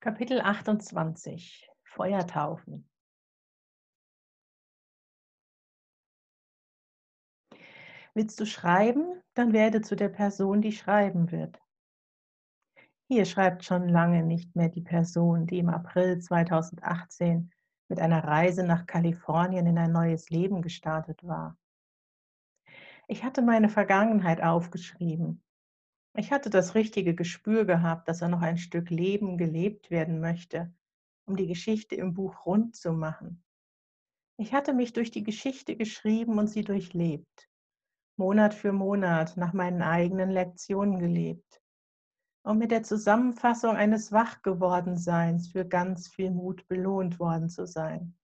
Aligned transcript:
Kapitel 0.00 0.40
28 0.40 1.68
Feuertaufen 1.82 2.88
Willst 8.14 8.38
du 8.38 8.46
schreiben, 8.46 9.20
dann 9.34 9.52
werde 9.52 9.80
zu 9.80 9.96
der 9.96 10.08
Person, 10.08 10.62
die 10.62 10.70
schreiben 10.70 11.32
wird. 11.32 11.60
Hier 13.08 13.24
schreibt 13.24 13.64
schon 13.64 13.88
lange 13.88 14.22
nicht 14.22 14.54
mehr 14.54 14.68
die 14.68 14.82
Person, 14.82 15.48
die 15.48 15.58
im 15.58 15.68
April 15.68 16.20
2018 16.20 17.50
mit 17.88 17.98
einer 17.98 18.22
Reise 18.22 18.62
nach 18.62 18.86
Kalifornien 18.86 19.66
in 19.66 19.78
ein 19.78 19.90
neues 19.90 20.30
Leben 20.30 20.62
gestartet 20.62 21.24
war. 21.24 21.58
Ich 23.08 23.24
hatte 23.24 23.42
meine 23.42 23.68
Vergangenheit 23.68 24.44
aufgeschrieben. 24.44 25.42
Ich 26.14 26.32
hatte 26.32 26.50
das 26.50 26.74
richtige 26.74 27.14
Gespür 27.14 27.64
gehabt, 27.64 28.08
dass 28.08 28.22
er 28.22 28.28
noch 28.28 28.42
ein 28.42 28.58
Stück 28.58 28.90
Leben 28.90 29.38
gelebt 29.38 29.90
werden 29.90 30.20
möchte, 30.20 30.72
um 31.26 31.36
die 31.36 31.46
Geschichte 31.46 31.94
im 31.94 32.14
Buch 32.14 32.46
rund 32.46 32.74
zu 32.74 32.92
machen. 32.92 33.44
Ich 34.36 34.52
hatte 34.52 34.72
mich 34.72 34.92
durch 34.92 35.10
die 35.10 35.24
Geschichte 35.24 35.76
geschrieben 35.76 36.38
und 36.38 36.48
sie 36.48 36.62
durchlebt, 36.62 37.48
Monat 38.16 38.54
für 38.54 38.72
Monat 38.72 39.36
nach 39.36 39.52
meinen 39.52 39.82
eigenen 39.82 40.30
Lektionen 40.30 40.98
gelebt 40.98 41.60
und 42.42 42.58
mit 42.58 42.70
der 42.70 42.82
Zusammenfassung 42.82 43.76
eines 43.76 44.10
Wachgewordenseins 44.10 45.48
für 45.48 45.66
ganz 45.66 46.08
viel 46.08 46.30
Mut 46.30 46.66
belohnt 46.68 47.18
worden 47.20 47.48
zu 47.48 47.66
sein. 47.66 48.16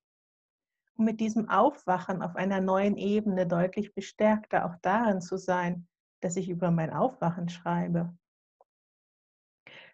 Um 0.97 1.05
mit 1.05 1.21
diesem 1.21 1.49
Aufwachen 1.49 2.23
auf 2.23 2.37
einer 2.37 2.61
neuen 2.61 2.97
Ebene 2.97 3.47
deutlich 3.47 3.95
bestärkter 3.95 4.67
auch 4.67 4.77
darin 4.83 5.21
zu 5.21 5.37
sein, 5.37 5.89
dass 6.25 6.37
ich 6.37 6.49
über 6.49 6.71
mein 6.71 6.91
Aufwachen 6.91 7.51
schreibe. 7.51 8.17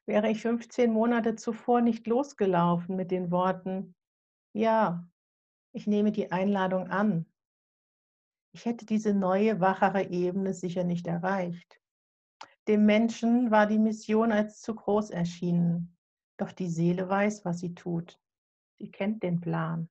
Wäre 0.07 0.31
ich 0.31 0.41
15 0.41 0.93
Monate 0.93 1.35
zuvor 1.35 1.81
nicht 1.81 2.07
losgelaufen 2.07 2.95
mit 2.95 3.11
den 3.11 3.33
Worten, 3.33 3.97
ja, 4.53 5.09
ich 5.73 5.89
nehme 5.89 6.13
die 6.13 6.31
Einladung 6.31 6.89
an. 6.89 7.27
Ich 8.53 8.65
hätte 8.65 8.87
diese 8.87 9.13
neue, 9.13 9.59
wachere 9.59 10.09
Ebene 10.09 10.55
sicher 10.55 10.85
nicht 10.85 11.09
erreicht. 11.09 11.81
Dem 12.69 12.87
Menschen 12.87 13.51
war 13.51 13.67
die 13.67 13.79
Mission 13.81 14.31
als 14.31 14.61
zu 14.61 14.77
groß 14.77 15.11
erschienen, 15.11 15.97
doch 16.37 16.53
die 16.53 16.69
Seele 16.69 17.09
weiß, 17.09 17.45
was 17.45 17.59
sie 17.59 17.75
tut. 17.75 18.21
Sie 18.79 18.93
kennt 18.93 19.25
den 19.25 19.41
Plan. 19.41 19.89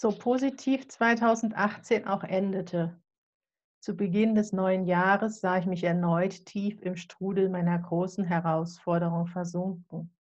So 0.00 0.12
positiv 0.12 0.86
2018 0.86 2.06
auch 2.06 2.22
endete. 2.22 2.96
Zu 3.80 3.96
Beginn 3.96 4.36
des 4.36 4.52
neuen 4.52 4.84
Jahres 4.84 5.40
sah 5.40 5.58
ich 5.58 5.66
mich 5.66 5.82
erneut 5.82 6.46
tief 6.46 6.80
im 6.82 6.94
Strudel 6.94 7.48
meiner 7.48 7.76
großen 7.76 8.22
Herausforderung 8.22 9.26
versunken. 9.26 10.14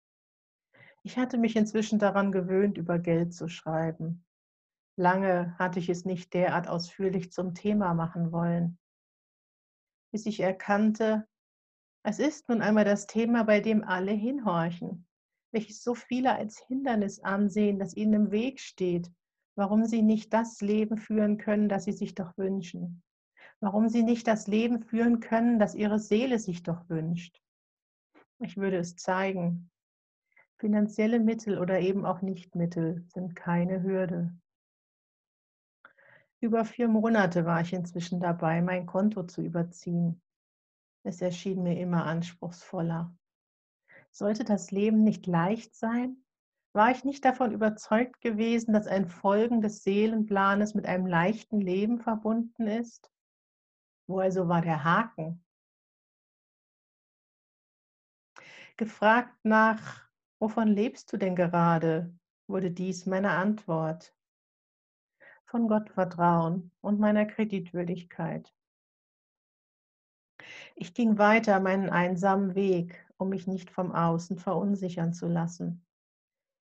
Ich 1.04 1.20
hatte 1.20 1.38
mich 1.38 1.56
inzwischen 1.56 2.00
daran 2.00 2.32
gewöhnt, 2.32 2.80
über 2.80 2.98
Geld 2.98 3.36
zu 3.36 3.50
schreiben. 3.50 4.26
Lange 4.96 5.56
hatte 5.60 5.78
ich 5.78 5.90
es 5.90 6.06
nicht 6.06 6.34
derart 6.34 6.68
ausführlich 6.68 7.32
zum 7.32 7.54
Thema 7.54 7.94
machen 7.94 8.32
wollen, 8.32 8.80
bis 10.12 10.26
ich 10.26 10.40
erkannte, 10.40 11.28
es 12.02 12.18
ist 12.18 12.50
nun 12.50 12.64
einmal 12.64 12.86
das 12.86 13.06
Thema, 13.06 13.44
bei 13.44 13.60
dem 13.60 13.84
alle 13.84 14.12
hinhorchen, 14.12 15.06
welches 15.52 15.84
so 15.84 15.94
viele 15.94 16.34
als 16.34 16.58
Hindernis 16.66 17.20
ansehen, 17.20 17.78
das 17.78 17.96
ihnen 17.96 18.14
im 18.14 18.32
Weg 18.32 18.60
steht, 18.60 19.12
warum 19.58 19.86
sie 19.86 20.04
nicht 20.04 20.34
das 20.34 20.62
Leben 20.62 20.98
führen 20.98 21.38
können, 21.38 21.68
das 21.68 21.86
sie 21.86 21.92
sich 21.92 22.14
doch 22.14 22.38
wünschen, 22.38 23.02
warum 23.60 23.90
sie 23.90 24.04
nicht 24.04 24.28
das 24.28 24.48
Leben 24.48 24.84
führen 24.84 25.20
können, 25.20 25.58
das 25.58 25.74
ihre 25.74 26.00
Seele 26.00 26.38
sich 26.38 26.62
doch 26.64 26.88
wünscht. 26.90 27.42
Ich 28.40 28.56
würde 28.56 28.78
es 28.78 28.96
zeigen. 28.96 29.72
Finanzielle 30.60 31.20
Mittel 31.20 31.58
oder 31.58 31.80
eben 31.80 32.06
auch 32.06 32.22
Nichtmittel 32.22 33.04
sind 33.14 33.36
keine 33.36 33.82
Hürde. 33.82 34.32
Über 36.40 36.64
vier 36.64 36.88
Monate 36.88 37.46
war 37.46 37.62
ich 37.62 37.74
inzwischen 37.74 38.20
dabei, 38.20 38.62
mein 38.62 38.86
Konto 38.86 39.24
zu 39.24 39.42
überziehen. 39.42 40.22
Es 41.04 41.20
erschien 41.22 41.64
mir 41.64 41.80
immer 41.80 42.06
anspruchsvoller. 42.06 43.16
Sollte 44.12 44.44
das 44.44 44.70
Leben 44.70 45.04
nicht 45.04 45.26
leicht 45.26 45.76
sein? 45.76 46.24
War 46.78 46.92
ich 46.92 47.04
nicht 47.04 47.26
davon 47.26 47.54
überzeugt 47.54 48.22
gewesen, 48.22 48.72
dass 48.72 48.86
ein 48.86 49.08
Folgen 49.08 49.62
des 49.62 49.82
Seelenplanes 49.82 50.76
mit 50.76 50.86
einem 50.86 51.08
leichten 51.08 51.60
Leben 51.60 51.98
verbunden 51.98 52.68
ist? 52.68 53.12
Wo 54.06 54.20
also 54.20 54.48
war 54.48 54.62
der 54.62 54.84
Haken? 54.84 55.44
Gefragt 58.78 59.34
nach, 59.42 60.08
wovon 60.38 60.68
lebst 60.68 61.12
du 61.12 61.18
denn 61.18 61.36
gerade, 61.36 62.16
wurde 62.46 62.70
dies 62.70 63.08
meine 63.08 63.32
Antwort 63.32 64.14
von 65.46 65.68
Gottvertrauen 65.68 66.72
und 66.82 67.00
meiner 67.00 67.26
Kreditwürdigkeit. 67.26 68.54
Ich 70.76 70.94
ging 70.94 71.18
weiter 71.18 71.60
meinen 71.60 71.90
einsamen 71.90 72.54
Weg, 72.54 73.04
um 73.18 73.30
mich 73.30 73.48
nicht 73.48 73.72
vom 73.72 73.92
Außen 73.92 74.38
verunsichern 74.38 75.12
zu 75.12 75.28
lassen. 75.28 75.87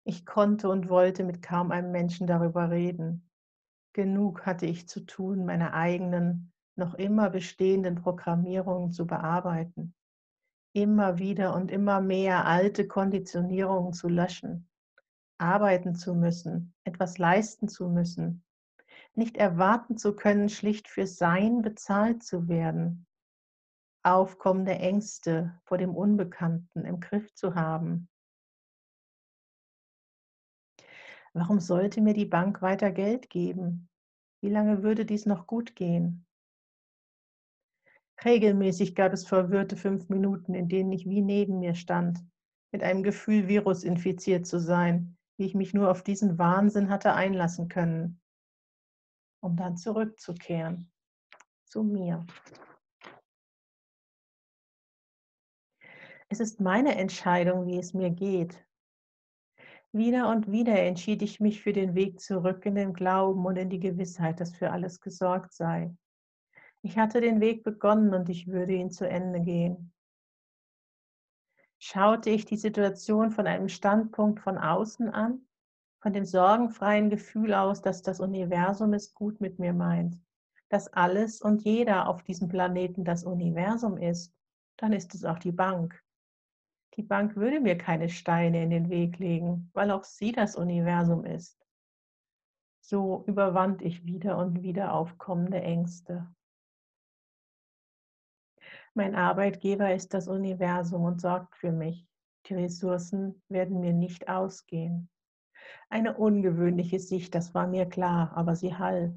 Ich 0.05 0.27
konnte 0.27 0.69
und 0.69 0.89
wollte 0.89 1.25
mit 1.25 1.41
kaum 1.43 1.71
einem 1.71 1.91
Menschen 1.91 2.27
darüber 2.27 2.71
reden. 2.71 3.31
Genug 3.95 4.45
hatte 4.45 4.67
ich 4.67 4.87
zu 4.87 5.01
tun, 5.01 5.47
meine 5.47 5.73
eigenen, 5.73 6.53
noch 6.77 6.95
immer 6.95 7.31
bestehenden 7.31 7.95
Programmierungen 7.95 8.93
zu 8.93 9.07
bearbeiten. 9.07 9.95
Immer 10.75 11.19
wieder 11.19 11.55
und 11.55 11.71
immer 11.71 12.01
mehr 12.01 12.47
alte 12.47 12.87
Konditionierungen 12.87 13.93
zu 13.93 14.09
löschen. 14.09 14.69
Arbeiten 15.39 15.95
zu 15.95 16.15
müssen, 16.15 16.75
etwas 16.85 17.19
leisten 17.19 17.69
zu 17.69 17.89
müssen, 17.89 18.45
nicht 19.15 19.37
erwarten 19.37 19.97
zu 19.97 20.15
können, 20.15 20.49
schlicht 20.49 20.89
für 20.89 21.07
Sein 21.07 21.63
bezahlt 21.63 22.23
zu 22.23 22.49
werden, 22.49 23.07
aufkommende 24.03 24.73
Ängste 24.73 25.59
vor 25.65 25.79
dem 25.79 25.95
Unbekannten 25.95 26.85
im 26.85 27.01
Griff 27.01 27.33
zu 27.35 27.55
haben. 27.55 28.09
Warum 31.35 31.61
sollte 31.61 32.01
mir 32.01 32.15
die 32.15 32.25
Bank 32.25 32.63
weiter 32.63 32.91
Geld 32.93 33.29
geben? 33.29 33.89
Wie 34.41 34.51
lange 34.51 34.83
würde 34.83 35.05
dies 35.05 35.27
noch 35.27 35.47
gut 35.47 35.75
gehen? 35.75 36.27
Regelmäßig 38.25 38.95
gab 38.95 39.13
es 39.13 39.27
verwirrte 39.27 39.77
fünf 39.77 40.09
Minuten, 40.09 40.55
in 40.55 40.69
denen 40.69 40.93
ich 40.93 41.07
wie 41.07 41.21
neben 41.21 41.59
mir 41.59 41.75
stand, 41.75 42.25
mit 42.73 42.83
einem 42.83 43.03
Gefühl, 43.03 43.49
virusinfiziert 43.49 44.47
zu 44.47 44.61
sein, 44.61 45.17
wie 45.37 45.47
ich 45.47 45.55
mich 45.55 45.75
nur 45.75 45.91
auf 45.91 46.03
diesen 46.03 46.39
Wahnsinn 46.39 46.89
hatte 46.89 47.15
einlassen 47.15 47.69
können 47.69 48.21
um 49.45 49.57
dann 49.57 49.77
zurückzukehren 49.77 50.91
zu 51.67 51.85
mir. 51.85 52.25
Es 56.31 56.41
ist 56.41 56.61
meine 56.61 56.97
Entscheidung, 56.97 57.67
wie 57.67 57.79
es 57.79 57.93
mir 57.93 58.11
geht. 58.11 58.64
Wieder 59.95 60.29
und 60.29 60.51
wieder 60.51 60.77
entschied 60.77 61.23
ich 61.23 61.39
mich 61.39 61.63
für 61.63 61.73
den 61.73 61.95
Weg 61.95 62.19
zurück 62.19 62.67
in 62.67 62.75
den 62.75 62.95
Glauben 62.95 63.47
und 63.47 63.57
in 63.57 63.71
die 63.71 63.79
Gewissheit, 63.79 64.41
dass 64.41 64.53
für 64.53 64.73
alles 64.73 65.01
gesorgt 65.01 65.53
sei. 65.53 65.95
Ich 66.83 66.99
hatte 66.99 67.21
den 67.21 67.41
Weg 67.41 67.63
begonnen 67.63 68.13
und 68.13 68.29
ich 68.29 68.49
würde 68.49 68.73
ihn 68.73 68.91
zu 68.91 69.09
Ende 69.09 69.41
gehen. 69.41 69.93
Schaute 71.79 72.31
ich 72.31 72.45
die 72.45 72.57
Situation 72.57 73.31
von 73.31 73.47
einem 73.47 73.69
Standpunkt 73.69 74.41
von 74.41 74.59
außen 74.59 75.11
an, 75.11 75.47
von 76.03 76.13
dem 76.13 76.25
sorgenfreien 76.25 77.09
Gefühl 77.09 77.55
aus, 77.55 77.81
dass 77.81 78.03
das 78.03 78.19
Universum 78.19 78.95
es 78.95 79.15
gut 79.15 79.41
mit 79.41 79.61
mir 79.61 79.73
meint, 79.73 80.19
dass 80.71 80.93
alles 80.93 81.41
und 81.41 81.63
jeder 81.63 82.09
auf 82.09 82.25
diesem 82.25 82.49
Planeten 82.49 83.05
das 83.05 83.23
Universum 83.23 83.97
ist, 83.97 84.35
dann 84.77 84.93
ist 84.93 85.15
es 85.15 85.25
auch 85.25 85.39
die 85.39 85.53
Bank. 85.53 86.04
Die 86.97 87.03
Bank 87.03 87.35
würde 87.35 87.61
mir 87.61 87.77
keine 87.77 88.09
Steine 88.09 88.63
in 88.63 88.71
den 88.71 88.89
Weg 88.89 89.19
legen, 89.19 89.69
weil 89.75 89.91
auch 89.91 90.05
sie 90.05 90.31
das 90.31 90.55
Universum 90.55 91.25
ist. 91.25 91.59
So 92.81 93.25
überwand 93.27 93.83
ich 93.83 94.05
wieder 94.05 94.39
und 94.39 94.63
wieder 94.63 94.93
aufkommende 94.93 95.61
Ängste. 95.61 96.33
Mein 98.95 99.17
Arbeitgeber 99.17 99.93
ist 99.93 100.15
das 100.15 100.29
Universum 100.29 101.03
und 101.03 101.21
sorgt 101.21 101.57
für 101.57 101.73
mich. 101.73 102.07
Die 102.47 102.55
Ressourcen 102.55 103.43
werden 103.49 103.81
mir 103.81 103.93
nicht 103.93 104.29
ausgehen. 104.29 105.09
Eine 105.89 106.17
ungewöhnliche 106.17 107.01
Sicht, 107.01 107.35
das 107.35 107.55
war 107.55 107.67
mir 107.67 107.87
klar, 107.87 108.37
aber 108.37 108.55
sie 108.55 108.77
half. 108.77 109.15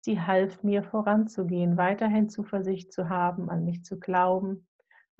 Sie 0.00 0.20
half 0.20 0.64
mir 0.64 0.82
voranzugehen, 0.82 1.76
weiterhin 1.76 2.28
Zuversicht 2.28 2.92
zu 2.92 3.08
haben, 3.08 3.50
an 3.50 3.64
mich 3.64 3.84
zu 3.84 4.00
glauben 4.00 4.66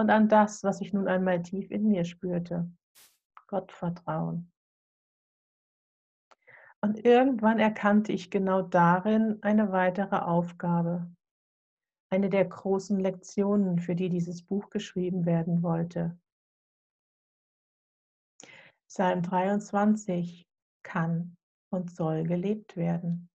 und 0.03 0.11
an 0.11 0.29
das, 0.29 0.65
was 0.65 0.81
ich 0.81 0.93
nun 0.93 1.07
einmal 1.07 1.43
tief 1.43 1.71
in 1.71 1.89
mir 1.89 2.05
spürte. 2.05 2.69
Gottvertrauen. 3.47 4.53
Und 6.81 7.05
irgendwann 7.05 7.61
erkannte 7.61 8.13
ich 8.13 8.29
genau 8.29 8.63
darin 8.63 9.39
eine 9.43 9.71
weitere 9.71 10.17
Aufgabe. 10.17 11.09
eine 12.11 12.29
der 12.29 12.45
großen 12.45 13.01
Lektionen, 13.01 13.79
für 13.79 13.95
die 13.95 14.11
dieses 14.11 14.43
Buch 14.43 14.69
geschrieben 14.69 15.25
werden 15.25 15.63
wollte. 15.63 16.19
Psalm 18.87 19.23
23 19.23 20.47
kann 20.83 21.37
und 21.71 21.91
soll 21.91 22.25
gelebt 22.25 22.77
werden. 22.77 23.31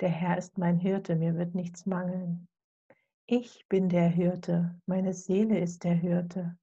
Der 0.00 0.08
Herr 0.08 0.38
ist 0.38 0.56
mein 0.56 0.78
Hirte, 0.78 1.16
mir 1.16 1.36
wird 1.36 1.54
nichts 1.54 1.84
mangeln. 1.84 2.48
Ich 3.26 3.66
bin 3.70 3.88
der 3.88 4.08
Hirte, 4.08 4.78
meine 4.84 5.14
Seele 5.14 5.58
ist 5.58 5.84
der 5.84 5.94
Hirte. 5.94 6.58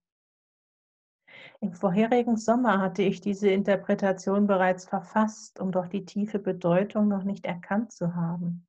Im 1.59 1.73
vorherigen 1.73 2.37
Sommer 2.37 2.79
hatte 2.79 3.01
ich 3.01 3.19
diese 3.19 3.49
Interpretation 3.49 4.45
bereits 4.45 4.85
verfasst, 4.85 5.59
um 5.59 5.71
doch 5.71 5.87
die 5.87 6.05
tiefe 6.05 6.37
Bedeutung 6.37 7.07
noch 7.07 7.23
nicht 7.23 7.45
erkannt 7.45 7.91
zu 7.91 8.13
haben. 8.13 8.67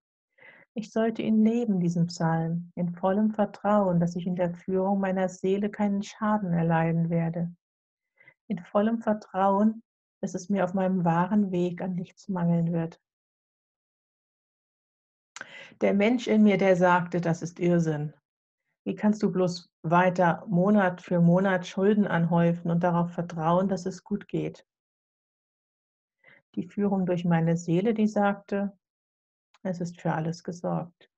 Ich 0.73 0.91
sollte 0.91 1.21
ihn 1.21 1.45
leben, 1.45 1.81
diesen 1.81 2.07
Psalm, 2.07 2.73
in 2.77 2.95
vollem 2.95 3.31
Vertrauen, 3.31 4.01
dass 4.01 4.17
ich 4.17 4.27
in 4.27 4.37
der 4.37 4.55
Führung 4.55 4.99
meiner 4.99 5.29
Seele 5.29 5.69
keinen 5.69 6.03
Schaden 6.03 6.55
erleiden 6.55 7.11
werde. 7.11 7.55
In 8.49 8.59
vollem 8.59 9.03
Vertrauen, 9.03 9.83
dass 10.23 10.35
es 10.35 10.49
mir 10.49 10.65
auf 10.65 10.73
meinem 10.73 11.05
wahren 11.05 11.53
Weg 11.53 11.83
an 11.83 11.95
nichts 11.95 12.29
mangeln 12.29 12.73
wird. 12.73 12.99
Der 15.83 15.95
Mensch 15.95 16.29
in 16.29 16.45
mir, 16.45 16.59
der 16.59 16.77
sagte, 16.77 17.21
das 17.21 17.43
ist 17.43 17.59
Irrsinn. 17.59 18.15
Wie 18.85 18.95
kannst 18.95 19.21
du 19.25 19.33
bloß 19.33 19.69
weiter 19.83 20.47
Monat 20.47 21.03
für 21.03 21.21
Monat 21.21 21.67
Schulden 21.67 22.07
anhäufen 22.07 22.71
und 22.71 22.85
darauf 22.85 23.11
vertrauen, 23.11 23.69
dass 23.69 23.85
es 23.85 24.05
gut 24.05 24.29
geht? 24.29 24.65
Die 26.55 26.69
Führung 26.69 27.05
durch 27.05 27.25
meine 27.25 27.57
Seele, 27.57 27.95
die 27.95 28.07
sagte, 28.07 28.79
es 29.65 29.81
ist 29.81 30.01
für 30.01 30.13
alles 30.13 30.45
gesorgt. 30.45 31.11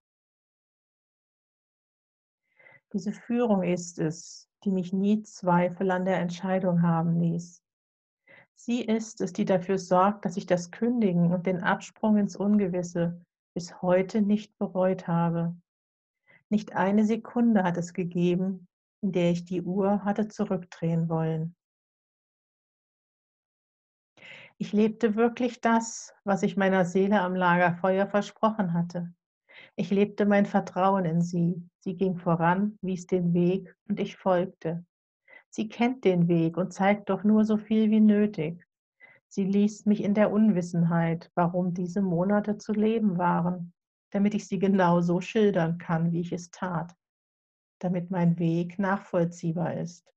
Diese 2.94 3.12
Führung 3.12 3.62
ist 3.62 3.98
es, 3.98 4.48
die 4.64 4.70
mich 4.70 4.94
nie 4.94 5.22
Zweifel 5.24 5.90
an 5.90 6.06
der 6.06 6.20
Entscheidung 6.20 6.80
haben 6.80 7.20
ließ. 7.20 7.62
Sie 8.54 8.82
ist 8.82 9.20
es, 9.20 9.34
die 9.34 9.44
dafür 9.44 9.76
sorgt, 9.76 10.24
dass 10.24 10.38
ich 10.38 10.46
das 10.46 10.70
Kündigen 10.70 11.34
und 11.34 11.44
den 11.46 11.62
Absprung 11.62 12.16
ins 12.16 12.34
Ungewisse 12.34 13.20
bis 13.54 13.80
heute 13.80 14.20
nicht 14.20 14.58
bereut 14.58 15.06
habe. 15.06 15.56
Nicht 16.50 16.74
eine 16.74 17.04
Sekunde 17.06 17.62
hat 17.62 17.76
es 17.76 17.94
gegeben, 17.94 18.68
in 19.00 19.12
der 19.12 19.30
ich 19.30 19.44
die 19.44 19.62
Uhr 19.62 20.04
hatte 20.04 20.28
zurückdrehen 20.28 21.08
wollen. 21.08 21.56
Ich 24.58 24.72
lebte 24.72 25.16
wirklich 25.16 25.60
das, 25.60 26.14
was 26.24 26.42
ich 26.42 26.56
meiner 26.56 26.84
Seele 26.84 27.20
am 27.20 27.34
Lagerfeuer 27.34 28.06
versprochen 28.06 28.72
hatte. 28.72 29.12
Ich 29.76 29.90
lebte 29.90 30.26
mein 30.26 30.46
Vertrauen 30.46 31.04
in 31.04 31.22
sie. 31.22 31.68
Sie 31.80 31.96
ging 31.96 32.16
voran, 32.16 32.78
wies 32.80 33.06
den 33.06 33.34
Weg 33.34 33.74
und 33.88 33.98
ich 33.98 34.16
folgte. 34.16 34.84
Sie 35.50 35.68
kennt 35.68 36.04
den 36.04 36.28
Weg 36.28 36.56
und 36.56 36.72
zeigt 36.72 37.10
doch 37.10 37.24
nur 37.24 37.44
so 37.44 37.56
viel 37.56 37.90
wie 37.90 38.00
nötig. 38.00 38.64
Sie 39.34 39.42
ließ 39.42 39.86
mich 39.86 40.04
in 40.04 40.14
der 40.14 40.30
Unwissenheit, 40.30 41.28
warum 41.34 41.74
diese 41.74 42.00
Monate 42.00 42.56
zu 42.56 42.72
leben 42.72 43.18
waren, 43.18 43.72
damit 44.10 44.32
ich 44.32 44.46
sie 44.46 44.60
genau 44.60 45.00
so 45.00 45.20
schildern 45.20 45.78
kann, 45.78 46.12
wie 46.12 46.20
ich 46.20 46.30
es 46.30 46.52
tat, 46.52 46.94
damit 47.80 48.12
mein 48.12 48.38
Weg 48.38 48.78
nachvollziehbar 48.78 49.74
ist. 49.74 50.08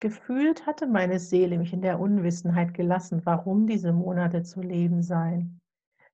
Gefühlt 0.00 0.64
hatte 0.64 0.86
meine 0.86 1.18
Seele 1.18 1.58
mich 1.58 1.74
in 1.74 1.82
der 1.82 2.00
Unwissenheit 2.00 2.72
gelassen, 2.72 3.20
warum 3.26 3.66
diese 3.66 3.92
Monate 3.92 4.42
zu 4.42 4.62
leben 4.62 5.02
seien. 5.02 5.60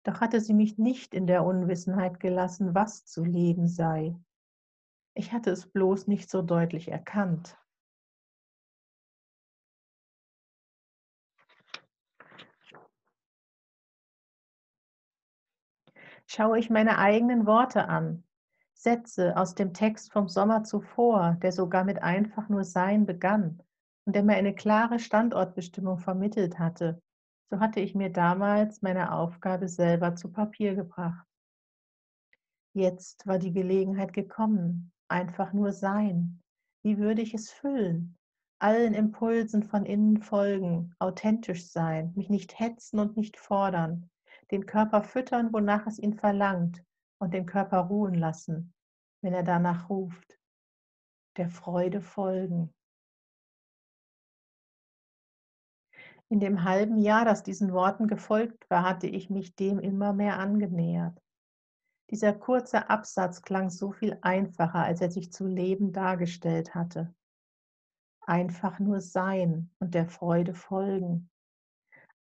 Doch 0.03 0.21
hatte 0.21 0.41
sie 0.41 0.55
mich 0.55 0.77
nicht 0.77 1.15
in 1.15 1.29
der 1.29 1.45
Unwissenheit 1.45 2.19
gelassen, 2.19 2.75
was 2.75 3.05
zu 3.05 3.23
leben 3.23 3.69
sei. 3.69 4.17
Ich 5.15 5.33
hatte 5.33 5.53
es 5.53 5.69
bloß 5.69 6.09
nicht 6.09 6.29
so 6.29 6.43
deutlich 6.43 6.89
erkannt. 6.89 7.57
Schaue 16.27 16.59
ich 16.59 16.71
meine 16.71 16.99
eigenen 16.99 17.47
Worte 17.47 17.89
an, 17.89 18.25
Sätze 18.75 19.37
aus 19.37 19.55
dem 19.55 19.73
Text 19.73 20.13
vom 20.13 20.29
Sommer 20.29 20.65
zuvor, 20.65 21.39
der 21.41 21.53
sogar 21.53 21.85
mit 21.85 22.03
einfach 22.03 22.49
nur 22.49 22.65
Sein 22.65 23.07
begann, 23.07 23.63
und 24.05 24.15
der 24.15 24.23
mir 24.23 24.35
eine 24.35 24.55
klare 24.55 24.99
Standortbestimmung 24.99 25.99
vermittelt 25.99 26.59
hatte, 26.59 27.01
so 27.49 27.61
hatte 27.61 27.81
ich 27.81 27.95
mir 27.95 28.11
damals 28.11 28.83
meine 28.83 29.13
Aufgabe 29.13 29.69
selber 29.69 30.17
zu 30.17 30.31
Papier 30.31 30.75
gebracht. 30.75 31.27
Jetzt 32.75 33.27
war 33.27 33.39
die 33.39 33.53
Gelegenheit 33.53 34.13
gekommen, 34.13 34.93
einfach 35.09 35.53
nur 35.53 35.73
sein. 35.73 36.43
Wie 36.83 36.99
würde 36.99 37.23
ich 37.23 37.35
es 37.35 37.51
füllen? 37.51 38.19
Allen 38.59 38.95
Impulsen 38.95 39.63
von 39.63 39.87
innen 39.87 40.23
folgen, 40.23 40.95
authentisch 40.99 41.71
sein, 41.71 42.13
mich 42.17 42.29
nicht 42.31 42.59
hetzen 42.59 42.99
und 42.99 43.17
nicht 43.17 43.39
fordern, 43.39 44.11
den 44.51 44.67
Körper 44.67 45.03
füttern, 45.03 45.53
wonach 45.53 45.87
es 45.87 45.99
ihn 45.99 46.15
verlangt, 46.15 46.83
und 47.19 47.33
den 47.33 47.47
Körper 47.47 47.79
ruhen 47.79 48.15
lassen, 48.15 48.75
wenn 49.23 49.33
er 49.33 49.43
danach 49.43 49.89
ruft, 49.89 50.39
der 51.37 51.49
Freude 51.49 52.01
folgen. 52.01 52.75
In 56.29 56.41
dem 56.41 56.65
halben 56.65 56.99
Jahr, 56.99 57.25
das 57.25 57.43
diesen 57.43 57.73
Worten 57.73 58.09
gefolgt 58.09 58.69
war, 58.69 58.83
hatte 58.83 59.07
ich 59.07 59.31
mich 59.31 59.55
dem 59.55 59.79
immer 59.79 60.13
mehr 60.13 60.39
angenähert. 60.39 61.23
Dieser 62.11 62.33
kurze 62.33 62.91
Absatz 62.91 63.43
klang 63.43 63.71
so 63.71 63.93
viel 63.93 64.19
einfacher, 64.23 64.81
als 64.81 65.01
er 65.01 65.11
sich 65.11 65.33
zu 65.33 65.47
leben 65.47 65.93
dargestellt 65.93 66.75
hatte. 66.75 67.15
Einfach 68.21 68.79
nur 68.81 69.01
sein 69.01 69.71
und 69.79 69.95
der 69.95 70.09
Freude 70.09 70.55
folgen. 70.55 71.31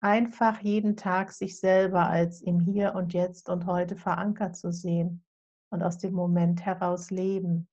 Einfach 0.04 0.60
jeden 0.60 0.98
Tag 0.98 1.32
sich 1.32 1.58
selber 1.58 2.10
als 2.10 2.42
im 2.42 2.60
Hier 2.60 2.94
und 2.94 3.14
Jetzt 3.14 3.48
und 3.48 3.64
heute 3.64 3.96
verankert 3.96 4.54
zu 4.54 4.70
sehen 4.70 5.24
und 5.72 5.82
aus 5.82 5.96
dem 5.96 6.12
Moment 6.12 6.66
heraus 6.66 7.10
leben. 7.10 7.66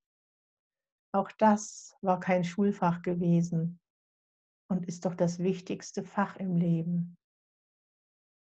Auch 1.14 1.30
das 1.34 1.98
war 2.00 2.22
kein 2.22 2.46
Schulfach 2.46 3.02
gewesen, 3.02 3.82
und 4.70 4.86
ist 4.86 5.04
doch 5.04 5.14
das 5.14 5.40
wichtigste 5.40 6.06
Fach 6.06 6.38
im 6.38 6.56
Leben. 6.56 7.18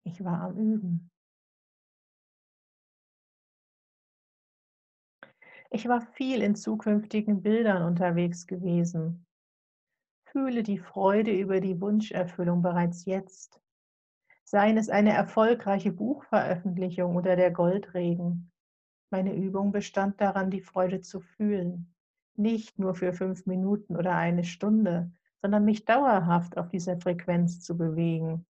Ich 0.05 0.23
war 0.23 0.39
am 0.39 0.57
Üben. 0.57 1.11
Ich 5.71 5.89
war 5.89 5.99
viel 5.99 6.41
in 6.41 6.55
zukünftigen 6.55 7.41
Bildern 7.41 7.83
unterwegs 7.83 8.47
gewesen. 8.47 9.25
Fühle 10.31 10.63
die 10.63 10.77
Freude 10.77 11.37
über 11.37 11.59
die 11.59 11.81
Wunscherfüllung 11.81 12.61
bereits 12.61 13.03
jetzt. 13.03 13.59
Seien 14.53 14.77
es 14.77 14.89
eine 14.89 15.13
erfolgreiche 15.13 15.91
Buchveröffentlichung 15.91 17.15
oder 17.15 17.35
der 17.35 17.49
Goldregen. 17.49 18.51
Meine 19.09 19.33
Übung 19.33 19.71
bestand 19.71 20.21
daran, 20.21 20.51
die 20.51 20.61
Freude 20.61 21.01
zu 21.01 21.21
fühlen. 21.21 21.91
Nicht 22.35 22.77
nur 22.77 22.93
für 22.93 23.13
fünf 23.13 23.47
Minuten 23.47 23.95
oder 23.95 24.15
eine 24.15 24.43
Stunde, 24.43 25.11
sondern 25.41 25.65
mich 25.65 25.85
dauerhaft 25.85 26.55
auf 26.55 26.69
dieser 26.69 26.99
Frequenz 26.99 27.61
zu 27.61 27.75
bewegen. 27.75 28.45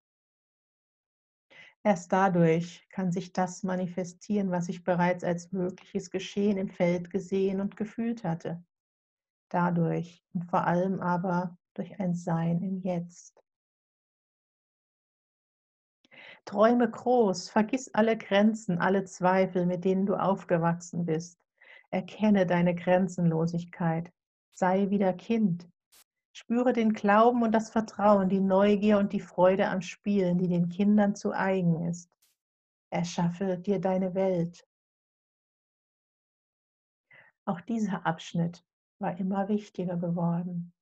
Erst 1.84 2.12
dadurch 2.12 2.84
kann 2.90 3.12
sich 3.12 3.32
das 3.32 3.62
manifestieren, 3.62 4.50
was 4.50 4.70
ich 4.70 4.84
bereits 4.84 5.24
als 5.24 5.52
mögliches 5.52 6.10
Geschehen 6.10 6.58
im 6.58 6.70
Feld 6.70 7.12
gesehen 7.12 7.62
und 7.62 7.78
gefühlt 7.78 8.24
hatte. 8.24 8.64
Dadurch 9.50 10.26
und 10.34 10.46
vor 10.46 10.66
allem 10.66 11.00
aber 11.00 11.60
durch 11.76 12.00
ein 12.00 12.16
Sein 12.16 12.64
im 12.64 12.82
Jetzt. 12.82 13.44
Träume 16.46 16.90
groß, 16.90 17.50
vergiss 17.50 17.94
alle 17.94 18.18
Grenzen, 18.18 18.80
alle 18.80 19.06
Zweifel, 19.06 19.66
mit 19.66 19.86
denen 19.86 20.06
du 20.06 20.16
aufgewachsen 20.16 21.06
bist. 21.06 21.40
Erkenne 21.92 22.46
deine 22.46 22.76
Grenzenlosigkeit. 22.76 24.12
Sei 24.52 24.90
wieder 24.90 25.14
Kind. 25.14 25.68
Spüre 26.34 26.74
den 26.74 26.94
Glauben 26.94 27.44
und 27.44 27.52
das 27.52 27.70
Vertrauen, 27.70 28.30
die 28.30 28.40
Neugier 28.40 28.98
und 28.98 29.12
die 29.12 29.20
Freude 29.20 29.68
am 29.68 29.82
Spielen, 29.82 30.38
die 30.38 30.48
den 30.48 30.70
Kindern 30.70 31.16
zu 31.16 31.34
eigen 31.34 31.88
ist. 31.88 32.10
Erschaffe 32.90 33.58
dir 33.58 33.80
deine 33.80 34.14
Welt. 34.16 34.66
Auch 37.46 37.62
dieser 37.62 38.06
Abschnitt 38.06 38.64
war 39.00 39.18
immer 39.18 39.50
wichtiger 39.50 39.98
geworden. 39.98 40.74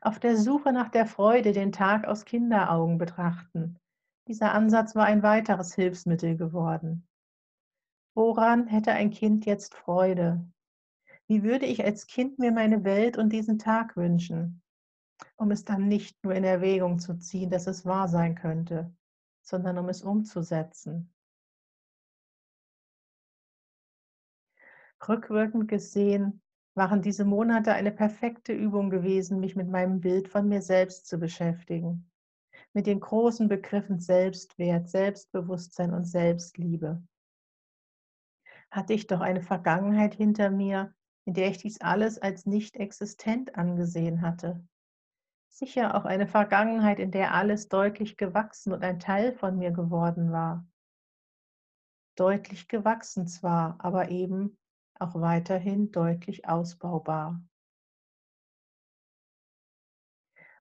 Auf 0.00 0.20
der 0.20 0.36
Suche 0.36 0.72
nach 0.72 0.90
der 0.90 1.06
Freude 1.06 1.52
den 1.52 1.72
Tag 1.72 2.06
aus 2.06 2.24
Kinderaugen 2.24 2.98
betrachten. 2.98 3.78
Dieser 4.28 4.52
Ansatz 4.52 4.94
war 4.94 5.06
ein 5.06 5.22
weiteres 5.22 5.74
Hilfsmittel 5.74 6.36
geworden. 6.36 7.08
Woran 8.14 8.66
hätte 8.66 8.92
ein 8.92 9.10
Kind 9.10 9.46
jetzt 9.46 9.74
Freude? 9.74 10.44
Wie 11.26 11.42
würde 11.42 11.66
ich 11.66 11.84
als 11.84 12.06
Kind 12.06 12.38
mir 12.38 12.52
meine 12.52 12.84
Welt 12.84 13.18
und 13.18 13.32
diesen 13.32 13.58
Tag 13.58 13.96
wünschen, 13.96 14.62
um 15.36 15.50
es 15.50 15.64
dann 15.64 15.88
nicht 15.88 16.22
nur 16.24 16.34
in 16.34 16.44
Erwägung 16.44 16.98
zu 16.98 17.18
ziehen, 17.18 17.50
dass 17.50 17.66
es 17.66 17.84
wahr 17.84 18.08
sein 18.08 18.34
könnte, 18.34 18.94
sondern 19.42 19.78
um 19.78 19.88
es 19.88 20.02
umzusetzen. 20.02 21.12
Rückwirkend 25.06 25.68
gesehen 25.68 26.42
waren 26.78 27.02
diese 27.02 27.24
Monate 27.24 27.74
eine 27.74 27.90
perfekte 27.90 28.52
Übung 28.52 28.88
gewesen, 28.88 29.40
mich 29.40 29.56
mit 29.56 29.68
meinem 29.68 30.00
Bild 30.00 30.28
von 30.28 30.48
mir 30.48 30.62
selbst 30.62 31.06
zu 31.08 31.18
beschäftigen, 31.18 32.10
mit 32.72 32.86
den 32.86 33.00
großen 33.00 33.48
Begriffen 33.48 33.98
Selbstwert, 33.98 34.88
Selbstbewusstsein 34.88 35.92
und 35.92 36.04
Selbstliebe. 36.04 37.02
Hatte 38.70 38.92
ich 38.94 39.06
doch 39.08 39.20
eine 39.20 39.42
Vergangenheit 39.42 40.14
hinter 40.14 40.50
mir, 40.50 40.94
in 41.26 41.34
der 41.34 41.48
ich 41.48 41.58
dies 41.58 41.80
alles 41.80 42.18
als 42.18 42.46
nicht 42.46 42.76
existent 42.76 43.56
angesehen 43.56 44.22
hatte. 44.22 44.64
Sicher 45.48 45.96
auch 45.96 46.04
eine 46.04 46.28
Vergangenheit, 46.28 47.00
in 47.00 47.10
der 47.10 47.34
alles 47.34 47.68
deutlich 47.68 48.16
gewachsen 48.16 48.72
und 48.72 48.84
ein 48.84 49.00
Teil 49.00 49.32
von 49.32 49.58
mir 49.58 49.72
geworden 49.72 50.30
war. 50.30 50.64
Deutlich 52.16 52.68
gewachsen 52.68 53.26
zwar, 53.26 53.76
aber 53.80 54.10
eben 54.10 54.56
auch 55.00 55.14
weiterhin 55.14 55.90
deutlich 55.92 56.48
ausbaubar. 56.48 57.40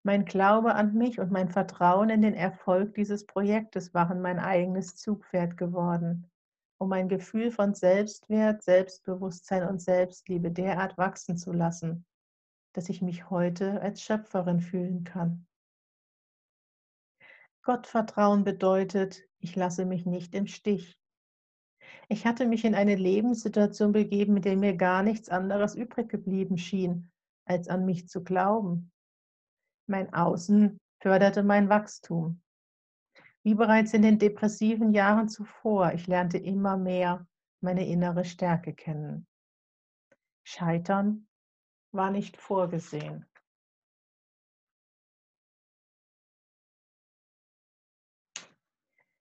Mein 0.04 0.24
Glaube 0.24 0.76
an 0.76 0.94
mich 0.94 1.20
und 1.20 1.32
mein 1.32 1.50
Vertrauen 1.50 2.10
in 2.10 2.22
den 2.22 2.34
Erfolg 2.34 2.94
dieses 2.94 3.26
Projektes 3.26 3.94
waren 3.94 4.22
mein 4.22 4.40
eigenes 4.40 4.96
Zugpferd 4.96 5.58
geworden, 5.58 6.32
um 6.80 6.88
mein 6.90 7.10
Gefühl 7.10 7.52
von 7.52 7.74
Selbstwert, 7.74 8.64
Selbstbewusstsein 8.64 9.68
und 9.68 9.82
Selbstliebe 9.82 10.50
derart 10.50 10.98
wachsen 10.98 11.38
zu 11.38 11.52
lassen, 11.52 12.06
dass 12.74 12.88
ich 12.88 13.02
mich 13.02 13.30
heute 13.30 13.82
als 13.82 14.02
Schöpferin 14.02 14.62
fühlen 14.62 15.04
kann. 15.04 15.46
Gottvertrauen 17.64 18.46
bedeutet, 18.46 19.24
ich 19.40 19.58
lasse 19.58 19.84
mich 19.84 20.06
nicht 20.06 20.34
im 20.36 20.48
Stich. 20.48 20.98
Ich 22.10 22.26
hatte 22.26 22.46
mich 22.46 22.64
in 22.64 22.74
eine 22.74 22.96
Lebenssituation 22.96 23.92
begeben, 23.92 24.38
in 24.38 24.42
der 24.42 24.56
mir 24.56 24.76
gar 24.78 25.04
nichts 25.04 25.28
anderes 25.28 25.76
übrig 25.76 26.10
geblieben 26.10 26.58
schien, 26.58 27.12
als 27.46 27.68
an 27.68 27.86
mich 27.86 28.08
zu 28.08 28.24
glauben. 28.24 28.92
Mein 29.88 30.14
Außen 30.14 30.80
förderte 31.02 31.44
mein 31.44 31.68
Wachstum. 31.68 32.42
Wie 33.44 33.56
bereits 33.56 33.94
in 33.94 34.02
den 34.02 34.20
depressiven 34.20 34.94
Jahren 34.94 35.28
zuvor, 35.28 35.94
ich 35.94 36.08
lernte 36.08 36.38
immer 36.38 36.78
mehr 36.78 37.28
meine 37.62 37.86
innere 37.86 38.24
Stärke 38.24 38.74
kennen. 38.74 39.28
Scheitern 40.44 41.28
war 41.92 42.12
nicht 42.12 42.38
vorgesehen. 42.38 43.26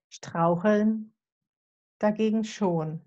Straucheln 0.09 1.16
dagegen 1.99 2.45
schon. 2.45 3.01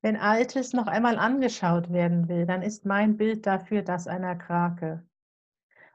Wenn 0.00 0.16
Altes 0.16 0.72
noch 0.72 0.86
einmal 0.86 1.18
angeschaut 1.18 1.92
werden 1.92 2.28
will, 2.28 2.46
dann 2.46 2.62
ist 2.62 2.86
mein 2.86 3.16
Bild 3.16 3.46
dafür 3.46 3.82
das 3.82 4.06
einer 4.06 4.36
Krake. 4.36 5.04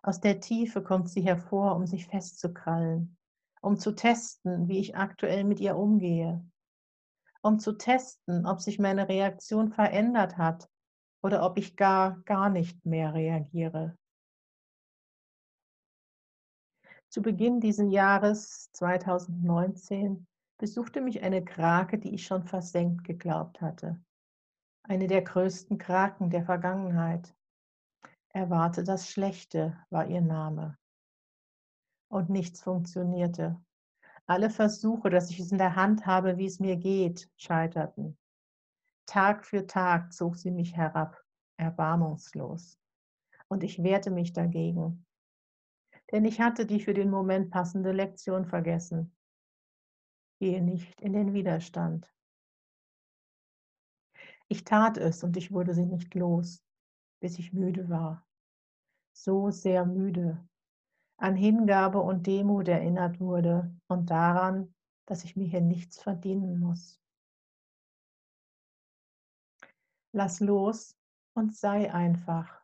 Aus 0.02 0.20
der 0.20 0.42
Tiefe 0.42 0.84
kommt 0.84 1.10
sie 1.10 1.22
hervor, 1.22 1.76
um 1.78 1.88
sich 1.88 2.08
festzukrallen, 2.08 3.18
um 3.62 3.78
zu 3.78 3.94
testen, 3.94 4.68
wie 4.68 4.80
ich 4.80 4.98
aktuell 4.98 5.46
mit 5.46 5.62
ihr 5.62 5.78
umgehe, 5.78 6.46
um 7.42 7.60
zu 7.60 7.78
testen, 7.78 8.46
ob 8.46 8.60
sich 8.60 8.80
meine 8.80 9.08
Reaktion 9.08 9.70
verändert 9.70 10.38
hat 10.38 10.70
oder 11.22 11.46
ob 11.46 11.58
ich 11.58 11.78
gar, 11.78 12.20
gar 12.24 12.50
nicht 12.50 12.86
mehr 12.86 13.14
reagiere. 13.14 13.98
Zu 17.14 17.22
Beginn 17.22 17.60
dieses 17.60 17.94
Jahres 17.94 18.72
2019 18.72 20.26
besuchte 20.58 21.00
mich 21.00 21.22
eine 21.22 21.46
Krake, 21.46 22.00
die 22.00 22.16
ich 22.16 22.26
schon 22.26 22.44
versenkt 22.44 23.04
geglaubt 23.04 23.62
hatte. 23.62 24.02
Eine 24.82 25.06
der 25.06 25.22
größten 25.22 25.78
Kraken 25.78 26.32
der 26.32 26.44
Vergangenheit. 26.44 27.36
Erwarte 28.30 28.84
das 28.84 29.12
Schlechte 29.12 29.78
war 29.92 30.08
ihr 30.08 30.22
Name. 30.22 30.80
Und 32.08 32.32
nichts 32.32 32.64
funktionierte. 32.64 33.64
Alle 34.26 34.50
Versuche, 34.50 35.12
dass 35.12 35.30
ich 35.30 35.40
es 35.40 35.52
in 35.52 35.60
der 35.60 35.76
Hand 35.76 36.08
habe, 36.08 36.40
wie 36.40 36.48
es 36.48 36.60
mir 36.60 36.78
geht, 36.78 37.30
scheiterten. 37.38 38.18
Tag 39.06 39.46
für 39.46 39.68
Tag 39.68 40.14
zog 40.14 40.36
sie 40.36 40.50
mich 40.50 40.76
herab, 40.76 41.24
erbarmungslos. 41.58 42.80
Und 43.50 43.64
ich 43.64 43.84
wehrte 43.84 44.10
mich 44.10 44.34
dagegen, 44.34 45.06
denn 46.14 46.26
ich 46.26 46.40
hatte 46.40 46.68
die 46.68 46.80
für 46.80 46.94
den 46.94 47.10
Moment 47.10 47.50
passende 47.50 47.92
Lektion 47.92 48.46
vergessen. 48.46 49.14
Gehe 50.40 50.62
nicht 50.62 51.02
in 51.02 51.14
den 51.14 51.34
Widerstand. 51.34 52.14
Ich 54.48 54.64
tat 54.64 54.98
es 54.98 55.24
und 55.24 55.36
ich 55.38 55.52
wurde 55.52 55.74
sie 55.74 55.88
nicht 55.88 56.14
los, 56.14 56.64
bis 57.20 57.40
ich 57.40 57.52
müde 57.52 57.90
war. 57.90 58.28
So 59.14 59.50
sehr 59.50 59.86
müde, 59.86 60.48
an 61.18 61.36
Hingabe 61.36 62.00
und 62.00 62.28
Demut 62.28 62.68
erinnert 62.68 63.20
wurde 63.20 63.76
und 63.88 64.12
daran, 64.12 64.76
dass 65.08 65.24
ich 65.24 65.36
mir 65.36 65.48
hier 65.48 65.62
nichts 65.62 66.00
verdienen 66.00 66.60
muss. 66.60 67.02
Lass 70.12 70.40
los 70.42 70.96
und 71.34 71.56
sei 71.56 71.92
einfach. 71.92 72.63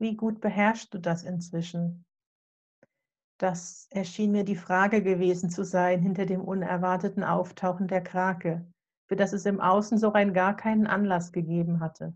Wie 0.00 0.16
gut 0.16 0.40
beherrschst 0.40 0.94
du 0.94 0.98
das 0.98 1.24
inzwischen? 1.24 2.06
Das 3.36 3.86
erschien 3.90 4.32
mir 4.32 4.44
die 4.44 4.56
Frage 4.56 5.02
gewesen 5.02 5.50
zu 5.50 5.62
sein 5.62 6.00
hinter 6.00 6.24
dem 6.24 6.40
unerwarteten 6.40 7.22
Auftauchen 7.22 7.86
der 7.86 8.02
Krake, 8.02 8.66
für 9.08 9.16
das 9.16 9.34
es 9.34 9.44
im 9.44 9.60
Außen 9.60 9.98
so 9.98 10.08
rein 10.08 10.32
gar 10.32 10.56
keinen 10.56 10.86
Anlass 10.86 11.32
gegeben 11.32 11.80
hatte. 11.80 12.14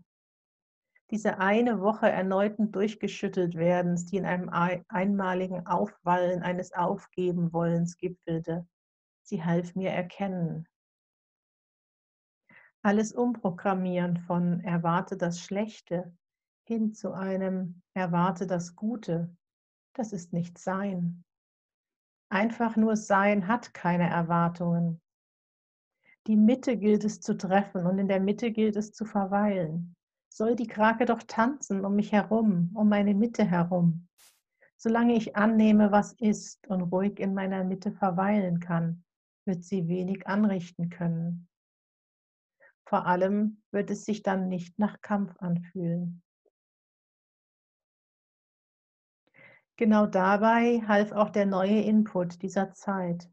Diese 1.11 1.37
eine 1.37 1.79
Woche 1.79 2.09
erneuten 2.09 2.71
durchgeschüttelt 2.71 3.53
werdens, 3.55 4.05
die 4.05 4.17
in 4.17 4.25
einem 4.25 4.49
einmaligen 4.49 5.67
Aufwallen 5.67 6.41
eines 6.41 6.73
Aufgebenwollens 6.73 7.97
gipfelte, 7.97 8.67
sie 9.21 9.43
half 9.43 9.75
mir 9.75 9.91
erkennen. 9.91 10.67
Alles 12.81 13.13
Umprogrammieren 13.13 14.17
von 14.17 14.61
erwarte 14.61 15.17
das 15.17 15.39
Schlechte 15.39 16.11
hin 16.67 16.93
zu 16.93 17.13
einem 17.13 17.81
Erwarte 17.93 18.47
das 18.47 18.75
Gute, 18.75 19.35
das 19.93 20.11
ist 20.11 20.33
nicht 20.33 20.57
Sein. 20.57 21.23
Einfach 22.29 22.75
nur 22.75 22.95
Sein 22.97 23.47
hat 23.47 23.73
keine 23.73 24.09
Erwartungen. 24.09 24.99
Die 26.27 26.35
Mitte 26.35 26.75
gilt 26.75 27.03
es 27.03 27.21
zu 27.21 27.37
treffen 27.37 27.85
und 27.85 27.99
in 27.99 28.07
der 28.07 28.19
Mitte 28.19 28.51
gilt 28.51 28.75
es 28.75 28.91
zu 28.93 29.05
verweilen. 29.05 29.95
Soll 30.27 30.55
die 30.55 30.67
Krake 30.67 31.05
doch 31.05 31.21
tanzen 31.23 31.85
um 31.85 31.95
mich 31.95 32.11
herum, 32.11 32.71
um 32.73 32.89
meine 32.89 33.13
Mitte 33.13 33.45
herum. 33.45 34.07
Solange 34.75 35.13
ich 35.13 35.35
annehme, 35.35 35.91
was 35.91 36.13
ist 36.13 36.67
und 36.67 36.81
ruhig 36.81 37.19
in 37.19 37.35
meiner 37.35 37.63
Mitte 37.63 37.91
verweilen 37.91 38.59
kann, 38.59 39.03
wird 39.45 39.63
sie 39.63 39.87
wenig 39.87 40.27
anrichten 40.27 40.89
können. 40.89 41.47
Vor 42.87 43.05
allem 43.05 43.61
wird 43.71 43.91
es 43.91 44.03
sich 44.03 44.23
dann 44.23 44.49
nicht 44.49 44.77
nach 44.77 45.01
Kampf 45.01 45.35
anfühlen. 45.37 46.21
Genau 49.77 50.05
dabei 50.05 50.81
half 50.87 51.11
auch 51.11 51.29
der 51.29 51.45
neue 51.45 51.81
Input 51.81 52.41
dieser 52.41 52.71
Zeit. 52.71 53.29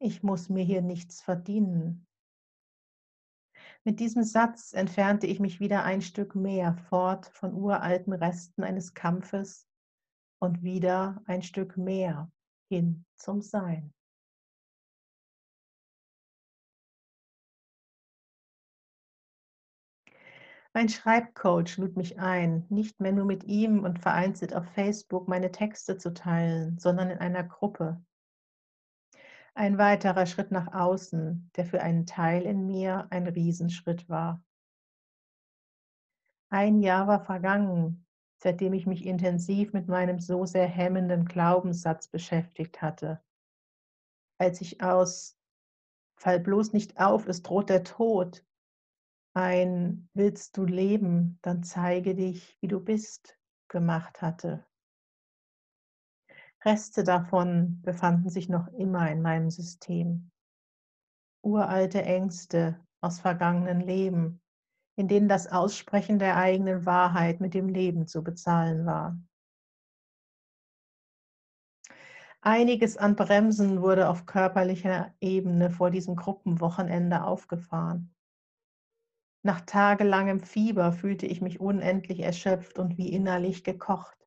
Ich 0.00 0.22
muss 0.22 0.48
mir 0.48 0.62
hier 0.62 0.82
nichts 0.82 1.20
verdienen. 1.20 2.06
Mit 3.84 3.98
diesem 3.98 4.22
Satz 4.22 4.72
entfernte 4.72 5.26
ich 5.26 5.40
mich 5.40 5.58
wieder 5.58 5.82
ein 5.82 6.00
Stück 6.00 6.36
mehr 6.36 6.74
fort 6.74 7.26
von 7.34 7.54
uralten 7.54 8.12
Resten 8.12 8.62
eines 8.62 8.94
Kampfes 8.94 9.66
und 10.40 10.62
wieder 10.62 11.22
ein 11.26 11.42
Stück 11.42 11.76
mehr 11.76 12.30
hin 12.70 13.04
zum 13.16 13.42
Sein. 13.42 13.92
Mein 20.74 20.88
Schreibcoach 20.88 21.76
lud 21.78 21.96
mich 21.96 22.18
ein, 22.18 22.66
nicht 22.68 23.00
mehr 23.00 23.12
nur 23.12 23.24
mit 23.24 23.44
ihm 23.44 23.84
und 23.84 23.98
vereinzelt 23.98 24.54
auf 24.54 24.66
Facebook 24.74 25.26
meine 25.26 25.50
Texte 25.50 25.96
zu 25.96 26.12
teilen, 26.12 26.78
sondern 26.78 27.10
in 27.10 27.18
einer 27.18 27.42
Gruppe. 27.42 28.02
Ein 29.54 29.78
weiterer 29.78 30.26
Schritt 30.26 30.52
nach 30.52 30.72
außen, 30.72 31.50
der 31.56 31.64
für 31.64 31.82
einen 31.82 32.06
Teil 32.06 32.42
in 32.42 32.66
mir 32.66 33.08
ein 33.10 33.26
Riesenschritt 33.26 34.08
war. 34.08 34.44
Ein 36.50 36.80
Jahr 36.80 37.08
war 37.08 37.24
vergangen, 37.24 38.06
seitdem 38.36 38.72
ich 38.72 38.86
mich 38.86 39.04
intensiv 39.04 39.72
mit 39.72 39.88
meinem 39.88 40.20
so 40.20 40.46
sehr 40.46 40.66
hemmenden 40.66 41.24
Glaubenssatz 41.24 42.08
beschäftigt 42.08 42.80
hatte. 42.80 43.20
Als 44.38 44.60
ich 44.60 44.80
aus 44.82 45.36
Fall 46.14 46.38
bloß 46.40 46.72
nicht 46.72 47.00
auf, 47.00 47.26
es 47.26 47.42
droht 47.42 47.68
der 47.68 47.84
Tod 47.84 48.44
ein 49.34 50.08
Willst 50.14 50.56
du 50.56 50.64
leben, 50.64 51.38
dann 51.42 51.62
zeige 51.62 52.14
dich, 52.14 52.56
wie 52.60 52.68
du 52.68 52.80
bist 52.80 53.38
gemacht 53.68 54.22
hatte. 54.22 54.64
Reste 56.64 57.04
davon 57.04 57.80
befanden 57.82 58.30
sich 58.30 58.48
noch 58.48 58.66
immer 58.68 59.10
in 59.10 59.22
meinem 59.22 59.50
System. 59.50 60.30
Uralte 61.42 62.02
Ängste 62.02 62.80
aus 63.00 63.20
vergangenen 63.20 63.80
Leben, 63.80 64.40
in 64.96 65.06
denen 65.06 65.28
das 65.28 65.46
Aussprechen 65.46 66.18
der 66.18 66.36
eigenen 66.36 66.84
Wahrheit 66.84 67.40
mit 67.40 67.54
dem 67.54 67.68
Leben 67.68 68.08
zu 68.08 68.24
bezahlen 68.24 68.86
war. 68.86 69.16
Einiges 72.40 72.96
an 72.96 73.14
Bremsen 73.14 73.82
wurde 73.82 74.08
auf 74.08 74.26
körperlicher 74.26 75.14
Ebene 75.20 75.70
vor 75.70 75.90
diesem 75.90 76.16
Gruppenwochenende 76.16 77.24
aufgefahren. 77.24 78.14
Nach 79.48 79.62
tagelangem 79.62 80.40
Fieber 80.40 80.92
fühlte 80.92 81.24
ich 81.24 81.40
mich 81.40 81.58
unendlich 81.58 82.20
erschöpft 82.20 82.78
und 82.78 82.98
wie 82.98 83.10
innerlich 83.10 83.64
gekocht. 83.64 84.18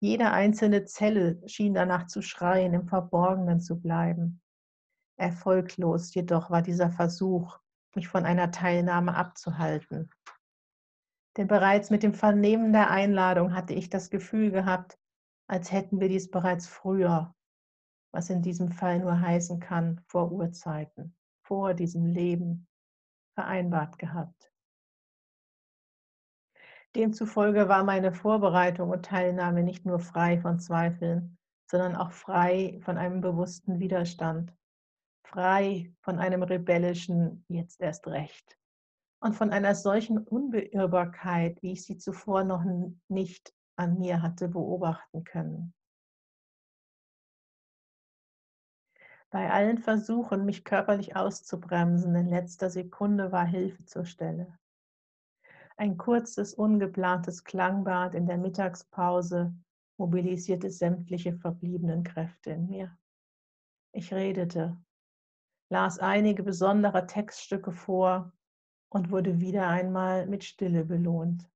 Jede 0.00 0.32
einzelne 0.32 0.84
Zelle 0.84 1.40
schien 1.48 1.72
danach 1.72 2.08
zu 2.08 2.20
schreien, 2.20 2.74
im 2.74 2.86
Verborgenen 2.86 3.62
zu 3.62 3.80
bleiben. 3.80 4.42
Erfolglos 5.16 6.12
jedoch 6.12 6.50
war 6.50 6.60
dieser 6.60 6.90
Versuch, 6.90 7.58
mich 7.94 8.06
von 8.06 8.26
einer 8.26 8.50
Teilnahme 8.50 9.14
abzuhalten. 9.14 10.10
Denn 11.38 11.46
bereits 11.46 11.88
mit 11.88 12.02
dem 12.02 12.12
Vernehmen 12.12 12.74
der 12.74 12.90
Einladung 12.90 13.54
hatte 13.54 13.72
ich 13.72 13.88
das 13.88 14.10
Gefühl 14.10 14.50
gehabt, 14.50 14.98
als 15.48 15.72
hätten 15.72 16.00
wir 16.00 16.10
dies 16.10 16.30
bereits 16.30 16.68
früher 16.68 17.34
was 18.12 18.28
in 18.28 18.42
diesem 18.42 18.72
Fall 18.72 18.98
nur 18.98 19.18
heißen 19.18 19.58
kann, 19.58 20.02
vor 20.06 20.30
Urzeiten, 20.30 21.16
vor 21.46 21.72
diesem 21.72 22.04
Leben 22.04 22.66
vereinbart 23.34 23.98
gehabt. 23.98 24.49
Demzufolge 26.96 27.68
war 27.68 27.84
meine 27.84 28.12
Vorbereitung 28.12 28.90
und 28.90 29.04
Teilnahme 29.04 29.62
nicht 29.62 29.86
nur 29.86 30.00
frei 30.00 30.38
von 30.40 30.58
Zweifeln, 30.58 31.38
sondern 31.70 31.94
auch 31.94 32.10
frei 32.10 32.80
von 32.82 32.98
einem 32.98 33.20
bewussten 33.20 33.78
Widerstand, 33.78 34.52
frei 35.24 35.92
von 36.00 36.18
einem 36.18 36.42
rebellischen 36.42 37.44
jetzt 37.48 37.80
erst 37.80 38.08
recht 38.08 38.58
und 39.20 39.34
von 39.34 39.50
einer 39.50 39.74
solchen 39.74 40.18
Unbeirrbarkeit, 40.18 41.62
wie 41.62 41.72
ich 41.72 41.84
sie 41.84 41.96
zuvor 41.96 42.42
noch 42.42 42.64
nicht 43.08 43.54
an 43.76 43.98
mir 43.98 44.22
hatte 44.22 44.48
beobachten 44.48 45.24
können. 45.24 45.72
Bei 49.30 49.48
allen 49.48 49.78
Versuchen, 49.78 50.44
mich 50.44 50.64
körperlich 50.64 51.14
auszubremsen, 51.14 52.16
in 52.16 52.28
letzter 52.28 52.68
Sekunde 52.68 53.30
war 53.30 53.46
Hilfe 53.46 53.84
zur 53.84 54.04
Stelle. 54.04 54.58
Ein 55.80 55.96
kurzes, 55.96 56.52
ungeplantes 56.52 57.42
Klangbad 57.42 58.14
in 58.14 58.26
der 58.26 58.36
Mittagspause 58.36 59.54
mobilisierte 59.96 60.70
sämtliche 60.70 61.32
verbliebenen 61.32 62.04
Kräfte 62.04 62.50
in 62.50 62.68
mir. 62.68 62.98
Ich 63.92 64.12
redete, 64.12 64.76
las 65.70 65.98
einige 65.98 66.42
besondere 66.42 67.06
Textstücke 67.06 67.72
vor 67.72 68.30
und 68.90 69.10
wurde 69.10 69.40
wieder 69.40 69.68
einmal 69.68 70.26
mit 70.26 70.44
Stille 70.44 70.84
belohnt. 70.84 71.50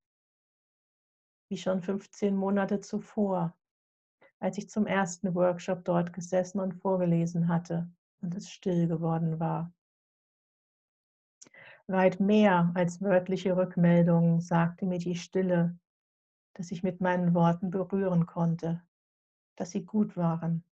Wie 1.50 1.58
schon 1.58 1.82
15 1.82 2.34
Monate 2.34 2.80
zuvor 2.80 3.54
als 4.40 4.56
ich 4.56 4.70
zum 4.70 4.86
ersten 4.86 5.34
Workshop 5.34 5.84
dort 5.84 6.14
gesessen 6.14 6.60
und 6.60 6.74
vorgelesen 6.74 7.48
hatte 7.48 7.90
und 8.22 8.34
es 8.34 8.50
still 8.50 8.88
geworden 8.88 9.38
war. 9.38 9.70
Weit 11.86 12.20
mehr 12.20 12.72
als 12.74 13.02
wörtliche 13.02 13.56
Rückmeldungen 13.56 14.40
sagte 14.40 14.86
mir 14.86 14.98
die 14.98 15.16
Stille, 15.16 15.78
dass 16.54 16.70
ich 16.70 16.82
mit 16.82 17.00
meinen 17.00 17.34
Worten 17.34 17.70
berühren 17.70 18.26
konnte, 18.26 18.82
dass 19.56 19.70
sie 19.70 19.84
gut 19.84 20.16
waren 20.16 20.64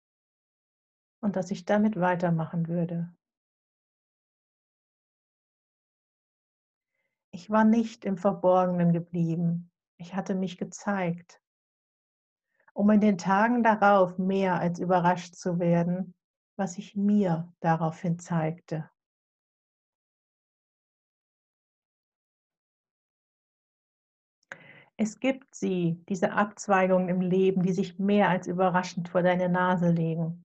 und 1.21 1.37
dass 1.37 1.51
ich 1.51 1.65
damit 1.65 2.01
weitermachen 2.01 2.69
würde. 2.69 3.15
Ich 7.31 7.51
war 7.51 7.65
nicht 7.65 8.05
im 8.05 8.17
Verborgenen 8.17 8.93
geblieben, 8.93 9.71
ich 9.99 10.15
hatte 10.15 10.35
mich 10.35 10.59
gezeigt 10.59 11.43
um 12.75 12.91
in 12.91 13.01
den 13.01 13.19
Tagen 13.19 13.63
darauf 13.63 14.19
mehr 14.19 14.59
als 14.59 14.79
überrascht 14.79 15.35
zu 15.35 15.59
werden, 15.59 16.15
was 16.57 16.75
sich 16.75 16.97
mir 16.97 17.53
daraufhin 17.61 18.19
zeigte. 18.19 18.91
Es 24.99 25.19
gibt 25.19 25.55
sie, 25.55 26.03
diese 26.09 26.33
Abzweigungen 26.33 27.09
im 27.09 27.21
Leben, 27.21 27.63
die 27.63 27.73
sich 27.73 27.99
mehr 27.99 28.29
als 28.29 28.47
überraschend 28.47 29.09
vor 29.09 29.23
deine 29.23 29.49
Nase 29.49 29.91
legen. 29.91 30.45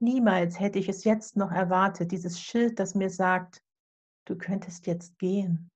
Niemals 0.00 0.60
hätte 0.60 0.78
ich 0.78 0.88
es 0.88 1.04
jetzt 1.04 1.36
noch 1.36 1.50
erwartet, 1.50 2.12
dieses 2.12 2.40
Schild, 2.40 2.78
das 2.78 2.94
mir 2.94 3.08
sagt, 3.08 3.62
du 4.26 4.36
könntest 4.36 4.86
jetzt 4.86 5.18
gehen. 5.18 5.70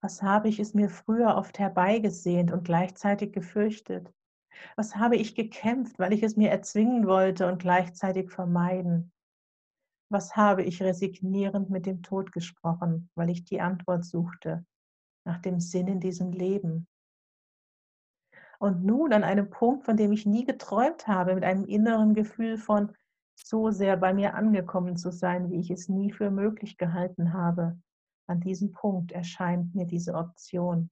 Was 0.00 0.22
habe 0.22 0.48
ich 0.48 0.58
es 0.58 0.74
mir 0.74 0.88
früher 0.88 1.36
oft 1.36 1.58
herbeigesehnt 1.58 2.52
und 2.52 2.64
gleichzeitig 2.64 3.32
gefürchtet? 3.32 4.12
Was 4.76 4.96
habe 4.96 5.16
ich 5.16 5.34
gekämpft, 5.34 5.98
weil 5.98 6.12
ich 6.12 6.22
es 6.22 6.36
mir 6.36 6.50
erzwingen 6.50 7.06
wollte 7.06 7.46
und 7.46 7.58
gleichzeitig 7.58 8.30
vermeiden? 8.30 9.12
Was 10.10 10.36
habe 10.36 10.62
ich 10.62 10.82
resignierend 10.82 11.70
mit 11.70 11.86
dem 11.86 12.02
Tod 12.02 12.32
gesprochen, 12.32 13.08
weil 13.14 13.30
ich 13.30 13.44
die 13.44 13.60
Antwort 13.60 14.04
suchte 14.04 14.64
nach 15.26 15.38
dem 15.38 15.60
Sinn 15.60 15.88
in 15.88 16.00
diesem 16.00 16.32
Leben? 16.32 16.86
Und 18.58 18.84
nun 18.84 19.12
an 19.12 19.22
einem 19.22 19.50
Punkt, 19.50 19.84
von 19.84 19.96
dem 19.96 20.12
ich 20.12 20.24
nie 20.24 20.44
geträumt 20.44 21.06
habe, 21.06 21.34
mit 21.34 21.44
einem 21.44 21.66
inneren 21.66 22.14
Gefühl 22.14 22.56
von 22.56 22.94
so 23.34 23.70
sehr 23.70 23.98
bei 23.98 24.14
mir 24.14 24.34
angekommen 24.34 24.96
zu 24.96 25.12
sein, 25.12 25.50
wie 25.50 25.60
ich 25.60 25.70
es 25.70 25.88
nie 25.90 26.10
für 26.10 26.30
möglich 26.30 26.78
gehalten 26.78 27.34
habe, 27.34 27.78
an 28.28 28.40
diesem 28.40 28.72
Punkt 28.72 29.12
erscheint 29.12 29.74
mir 29.74 29.86
diese 29.86 30.14
Option. 30.14 30.90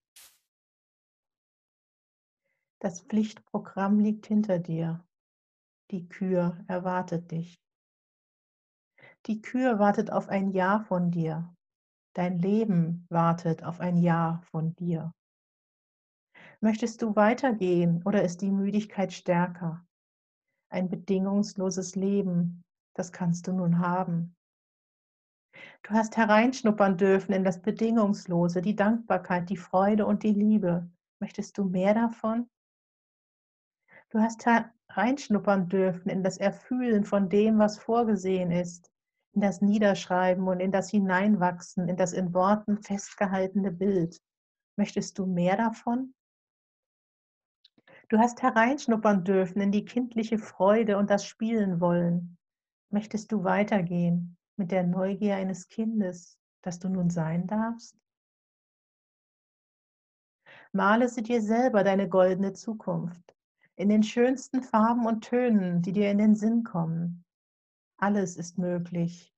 Das 2.80 3.00
Pflichtprogramm 3.00 3.98
liegt 3.98 4.26
hinter 4.26 4.58
dir. 4.58 5.04
Die 5.90 6.06
Kür 6.08 6.62
erwartet 6.68 7.30
dich. 7.30 7.58
Die 9.26 9.40
Kür 9.40 9.78
wartet 9.78 10.12
auf 10.12 10.28
ein 10.28 10.50
Ja 10.50 10.80
von 10.80 11.10
dir. 11.10 11.54
Dein 12.14 12.38
Leben 12.38 13.06
wartet 13.10 13.64
auf 13.64 13.80
ein 13.80 13.96
Ja 13.96 14.40
von 14.50 14.74
dir. 14.76 15.12
Möchtest 16.60 17.02
du 17.02 17.16
weitergehen 17.16 18.02
oder 18.04 18.22
ist 18.22 18.40
die 18.40 18.52
Müdigkeit 18.52 19.12
stärker? 19.12 19.84
Ein 20.70 20.88
bedingungsloses 20.88 21.96
Leben, 21.96 22.62
das 22.94 23.12
kannst 23.12 23.48
du 23.48 23.52
nun 23.52 23.80
haben. 23.80 24.36
Du 25.82 25.90
hast 25.90 26.16
hereinschnuppern 26.16 26.96
dürfen 26.96 27.32
in 27.32 27.42
das 27.42 27.60
Bedingungslose, 27.60 28.62
die 28.62 28.76
Dankbarkeit, 28.76 29.50
die 29.50 29.56
Freude 29.56 30.06
und 30.06 30.22
die 30.22 30.32
Liebe. 30.32 30.88
Möchtest 31.20 31.58
du 31.58 31.64
mehr 31.64 31.94
davon? 31.94 32.48
Du 34.10 34.20
hast 34.20 34.46
hereinschnuppern 34.46 35.68
dürfen 35.68 36.08
in 36.10 36.22
das 36.22 36.38
Erfühlen 36.38 37.04
von 37.04 37.28
dem, 37.28 37.58
was 37.58 37.78
vorgesehen 37.78 38.52
ist, 38.52 38.93
in 39.34 39.40
das 39.40 39.60
Niederschreiben 39.60 40.46
und 40.46 40.60
in 40.60 40.72
das 40.72 40.90
Hineinwachsen, 40.90 41.88
in 41.88 41.96
das 41.96 42.12
in 42.12 42.32
Worten 42.32 42.78
festgehaltene 42.78 43.72
Bild. 43.72 44.20
Möchtest 44.76 45.18
du 45.18 45.26
mehr 45.26 45.56
davon? 45.56 46.14
Du 48.08 48.18
hast 48.18 48.42
hereinschnuppern 48.42 49.24
dürfen 49.24 49.60
in 49.60 49.72
die 49.72 49.84
kindliche 49.84 50.38
Freude 50.38 50.98
und 50.98 51.10
das 51.10 51.26
Spielen 51.26 51.80
wollen. 51.80 52.36
Möchtest 52.90 53.32
du 53.32 53.44
weitergehen 53.44 54.36
mit 54.56 54.70
der 54.70 54.84
Neugier 54.84 55.36
eines 55.36 55.68
Kindes, 55.68 56.38
das 56.62 56.78
du 56.78 56.88
nun 56.88 57.10
sein 57.10 57.46
darfst? 57.46 57.96
Male 60.72 61.08
sie 61.08 61.22
dir 61.22 61.40
selber 61.40 61.82
deine 61.82 62.08
goldene 62.08 62.52
Zukunft 62.52 63.34
in 63.76 63.88
den 63.88 64.02
schönsten 64.02 64.62
Farben 64.62 65.06
und 65.06 65.24
Tönen, 65.24 65.82
die 65.82 65.92
dir 65.92 66.10
in 66.10 66.18
den 66.18 66.36
Sinn 66.36 66.62
kommen. 66.62 67.23
Alles 67.96 68.36
ist 68.36 68.58
möglich 68.58 69.32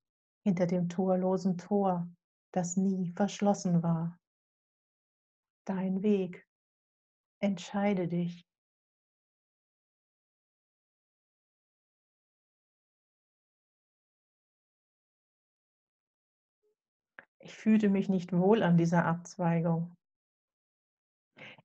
hinter 0.45 0.67
dem 0.67 0.89
torlosen 0.89 1.59
Tor, 1.59 2.09
das 2.53 2.77
nie 2.77 3.13
verschlossen 3.17 3.83
war. 3.83 4.19
Dein 5.65 6.03
Weg. 6.03 6.47
Entscheide 7.41 8.09
dich. 8.09 8.47
Ich 17.41 17.55
fühlte 17.55 17.89
mich 17.89 18.09
nicht 18.09 18.33
wohl 18.33 18.63
an 18.63 18.77
dieser 18.77 19.05
Abzweigung. 19.05 19.95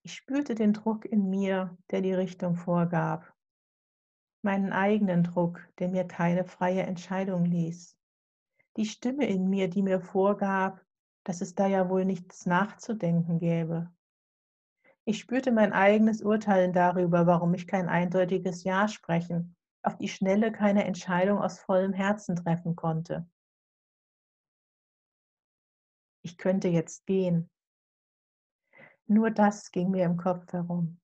Ich 0.04 0.14
spürte 0.14 0.56
den 0.56 0.74
Druck 0.74 1.06
in 1.06 1.30
mir, 1.30 1.76
der 1.90 2.02
die 2.02 2.14
Richtung 2.14 2.56
vorgab. 2.56 3.34
Meinen 4.44 4.74
eigenen 4.74 5.24
Druck, 5.24 5.68
der 5.80 5.90
mir 5.90 6.06
keine 6.06 6.46
freie 6.46 6.84
Entscheidung 6.84 7.46
ließ. 7.46 7.98
Die 8.78 8.86
Stimme 8.86 9.28
in 9.28 9.50
mir, 9.50 9.70
die 9.70 9.84
mir 9.84 10.00
vorgab, 10.00 10.84
dass 11.24 11.42
es 11.42 11.54
da 11.54 11.68
ja 11.68 11.90
wohl 11.90 12.06
nichts 12.06 12.46
nachzudenken 12.46 13.40
gäbe. 13.40 13.92
Ich 15.04 15.20
spürte 15.20 15.52
mein 15.52 15.74
eigenes 15.74 16.22
Urteilen 16.22 16.74
darüber, 16.74 17.28
warum 17.28 17.54
ich 17.54 17.68
kein 17.68 17.90
eindeutiges 17.90 18.64
Ja 18.64 18.88
sprechen, 18.88 19.56
auf 19.84 19.98
die 19.98 20.08
Schnelle 20.08 20.52
keine 20.52 20.86
Entscheidung 20.86 21.40
aus 21.40 21.60
vollem 21.60 21.94
Herzen 21.94 22.36
treffen 22.36 22.76
konnte. 22.76 23.28
Ich 26.24 26.38
könnte 26.38 26.68
jetzt 26.68 27.06
gehen. 27.06 27.50
Nur 29.08 29.32
das 29.32 29.72
ging 29.72 29.90
mir 29.90 30.06
im 30.06 30.18
Kopf 30.18 30.54
herum. 30.54 31.00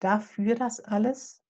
Dafür 0.00 0.56
das 0.56 0.80
alles? 0.80 1.41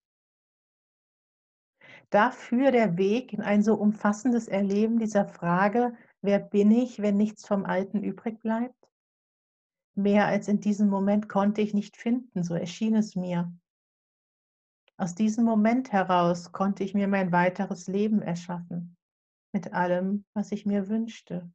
Dafür 2.13 2.73
der 2.73 2.99
Weg 2.99 3.33
in 3.33 3.41
ein 3.41 3.63
so 3.63 3.75
umfassendes 3.75 4.47
Erleben 4.47 4.99
dieser 4.99 5.25
Frage, 5.25 5.97
wer 6.21 6.39
bin 6.39 6.71
ich, 6.71 7.01
wenn 7.01 7.17
nichts 7.17 7.47
vom 7.47 7.65
Alten 7.65 8.03
übrig 8.03 8.39
bleibt? 8.39 8.91
Mehr 9.95 10.27
als 10.27 10.47
in 10.47 10.61
diesem 10.61 10.91
Moment 10.91 11.31
konnte 11.31 11.63
ich 11.63 11.73
nicht 11.73 11.97
finden, 11.97 12.45
so 12.45 12.55
erschien 12.55 12.97
es 12.97 13.17
mir. 13.17 13.51
Aus 14.99 15.15
diesem 15.15 15.47
Moment 15.47 15.91
heraus 15.91 16.53
konnte 16.53 16.85
ich 16.85 16.93
mir 16.93 17.09
mein 17.09 17.33
weiteres 17.33 17.87
Leben 17.87 18.21
erschaffen, 18.21 18.95
mit 19.55 19.73
allem, 19.73 20.27
was 20.35 20.53
ich 20.53 20.67
mir 20.67 20.91
wünschte. 20.91 21.51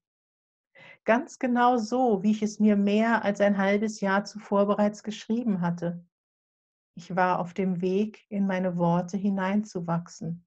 Ganz 1.06 1.38
genau 1.38 1.78
so, 1.78 2.24
wie 2.24 2.32
ich 2.32 2.42
es 2.42 2.60
mir 2.60 2.78
mehr 2.78 3.24
als 3.24 3.42
ein 3.42 3.60
halbes 3.60 4.02
Jahr 4.02 4.26
zuvor 4.26 4.66
bereits 4.66 5.04
geschrieben 5.04 5.62
hatte. 5.62 6.04
Ich 6.96 7.16
war 7.16 7.38
auf 7.38 7.54
dem 7.54 7.80
Weg, 7.80 8.26
in 8.30 8.48
meine 8.48 8.76
Worte 8.78 9.18
hineinzuwachsen. 9.18 10.47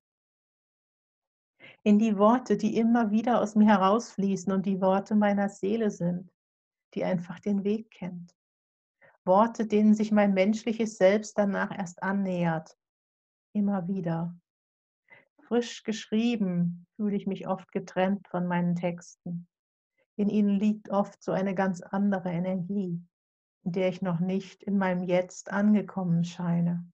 In 1.83 1.99
die 1.99 2.19
Worte, 2.19 2.57
die 2.57 2.77
immer 2.77 3.11
wieder 3.11 3.41
aus 3.41 3.55
mir 3.55 3.67
herausfließen 3.67 4.53
und 4.53 4.67
die 4.67 4.81
Worte 4.81 5.15
meiner 5.15 5.49
Seele 5.49 5.91
sind 5.91 6.31
die 6.95 7.05
einfach 7.05 7.39
den 7.41 7.65
Weg 7.65 7.91
kennt. 7.91 8.35
Worte, 9.25 9.67
denen 9.67 9.95
sich 9.95 10.13
mein 10.13 10.35
menschliches 10.35 10.97
Selbst 10.97 11.39
danach 11.39 11.77
erst 11.77 12.03
annähert. 12.03 12.77
Immer 13.53 13.87
wieder. 13.89 14.37
Frisch 15.43 15.83
geschrieben 15.83 16.87
fühle 16.97 17.17
ich 17.17 17.27
mich 17.27 17.49
oft 17.49 17.71
getrennt 17.73 18.27
von 18.29 18.47
meinen 18.47 18.77
Texten. 18.77 19.49
In 20.17 20.29
ihnen 20.29 20.59
liegt 20.59 20.91
oft 20.91 21.23
so 21.23 21.33
eine 21.33 21.55
ganz 21.55 21.81
andere 21.81 22.31
Energie, 22.31 23.03
in 23.65 23.73
der 23.73 23.89
ich 23.89 24.03
noch 24.03 24.21
nicht 24.21 24.63
in 24.63 24.79
meinem 24.79 25.03
Jetzt 25.03 25.51
angekommen 25.51 26.25
scheine. 26.25 26.89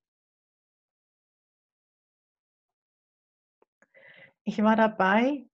Ich 4.49 4.63
war 4.63 4.77
dabei, 4.77 5.45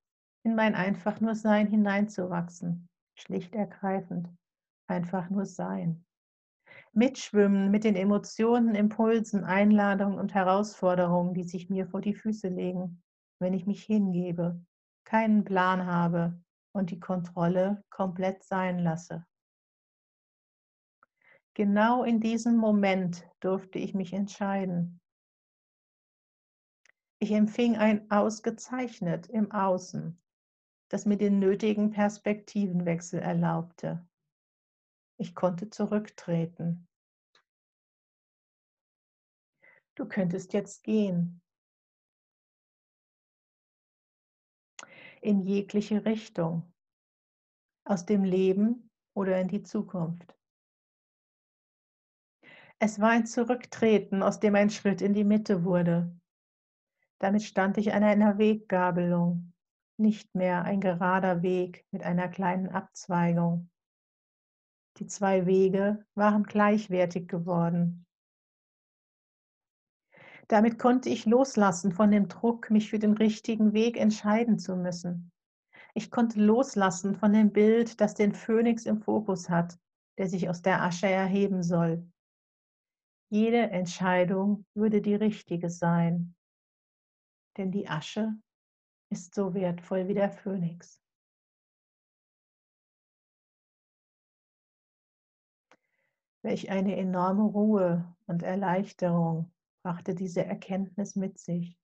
in 0.44 0.54
mein 0.54 0.74
einfach 0.74 1.18
nur 1.20 1.34
Sein 1.34 1.66
hineinzuwachsen, 1.66 2.90
schlicht 3.18 3.54
ergreifend. 3.54 4.28
Einfach 4.86 5.30
nur 5.30 5.46
sein. 5.46 6.04
Mitschwimmen 6.92 7.70
mit 7.70 7.84
den 7.84 7.96
Emotionen, 7.96 8.74
Impulsen, 8.74 9.44
Einladungen 9.44 10.18
und 10.18 10.34
Herausforderungen, 10.34 11.32
die 11.32 11.44
sich 11.44 11.70
mir 11.70 11.86
vor 11.86 12.02
die 12.02 12.12
Füße 12.12 12.48
legen, 12.48 13.02
wenn 13.40 13.54
ich 13.54 13.66
mich 13.66 13.82
hingebe, 13.84 14.62
keinen 15.04 15.44
Plan 15.44 15.86
habe 15.86 16.38
und 16.74 16.90
die 16.90 17.00
Kontrolle 17.00 17.82
komplett 17.88 18.44
sein 18.44 18.78
lasse. 18.78 19.24
Genau 21.54 22.04
in 22.04 22.20
diesem 22.20 22.58
Moment 22.58 23.26
durfte 23.40 23.78
ich 23.78 23.94
mich 23.94 24.12
entscheiden. 24.12 25.01
Ich 27.22 27.30
empfing 27.30 27.76
ein 27.76 28.10
Ausgezeichnet 28.10 29.28
im 29.28 29.52
Außen, 29.52 30.20
das 30.88 31.06
mir 31.06 31.16
den 31.16 31.38
nötigen 31.38 31.92
Perspektivenwechsel 31.92 33.20
erlaubte. 33.20 34.04
Ich 35.18 35.36
konnte 35.36 35.70
zurücktreten. 35.70 36.88
Du 39.94 40.08
könntest 40.08 40.52
jetzt 40.52 40.82
gehen. 40.82 41.40
In 45.20 45.42
jegliche 45.42 46.04
Richtung. 46.04 46.74
Aus 47.84 48.04
dem 48.04 48.24
Leben 48.24 48.90
oder 49.14 49.40
in 49.40 49.46
die 49.46 49.62
Zukunft. 49.62 50.36
Es 52.80 52.98
war 52.98 53.10
ein 53.10 53.26
Zurücktreten, 53.26 54.24
aus 54.24 54.40
dem 54.40 54.56
ein 54.56 54.70
Schritt 54.70 55.00
in 55.00 55.14
die 55.14 55.22
Mitte 55.22 55.62
wurde. 55.62 56.18
Damit 57.22 57.44
stand 57.44 57.78
ich 57.78 57.92
an 57.92 58.02
einer 58.02 58.36
Weggabelung 58.36 59.52
nicht 59.96 60.34
mehr 60.34 60.64
ein 60.64 60.80
gerader 60.80 61.42
Weg 61.42 61.86
mit 61.92 62.02
einer 62.02 62.28
kleinen 62.28 62.68
Abzweigung. 62.68 63.70
Die 64.98 65.06
zwei 65.06 65.46
Wege 65.46 66.04
waren 66.16 66.42
gleichwertig 66.42 67.28
geworden. 67.28 68.06
Damit 70.48 70.80
konnte 70.80 71.10
ich 71.10 71.24
loslassen 71.24 71.92
von 71.92 72.10
dem 72.10 72.26
Druck, 72.26 72.70
mich 72.70 72.90
für 72.90 72.98
den 72.98 73.12
richtigen 73.12 73.72
Weg 73.72 73.96
entscheiden 73.96 74.58
zu 74.58 74.74
müssen. 74.74 75.30
Ich 75.94 76.10
konnte 76.10 76.40
loslassen 76.40 77.14
von 77.14 77.32
dem 77.32 77.52
Bild, 77.52 78.00
das 78.00 78.14
den 78.14 78.34
Phönix 78.34 78.84
im 78.84 79.00
Fokus 79.00 79.48
hat, 79.48 79.78
der 80.18 80.26
sich 80.26 80.48
aus 80.48 80.60
der 80.60 80.82
Asche 80.82 81.06
erheben 81.06 81.62
soll. 81.62 82.04
Jede 83.30 83.70
Entscheidung 83.70 84.66
würde 84.74 85.00
die 85.00 85.14
richtige 85.14 85.70
sein, 85.70 86.34
denn 87.56 87.70
die 87.70 87.88
Asche 87.88 88.34
ist 89.10 89.34
so 89.34 89.54
wertvoll 89.54 90.08
wie 90.08 90.14
der 90.14 90.30
Phönix. 90.30 90.98
Welch 96.42 96.70
eine 96.70 96.96
enorme 96.96 97.44
Ruhe 97.44 98.16
und 98.26 98.42
Erleichterung 98.42 99.52
brachte 99.84 100.14
diese 100.14 100.44
Erkenntnis 100.44 101.14
mit 101.14 101.38
sich. 101.38 101.78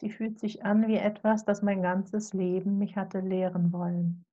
Sie 0.00 0.10
fühlt 0.10 0.38
sich 0.38 0.64
an 0.64 0.88
wie 0.88 0.96
etwas, 0.96 1.44
das 1.44 1.60
mein 1.60 1.82
ganzes 1.82 2.32
Leben 2.32 2.78
mich 2.78 2.96
hatte 2.96 3.20
lehren 3.20 3.72
wollen. 3.72 4.24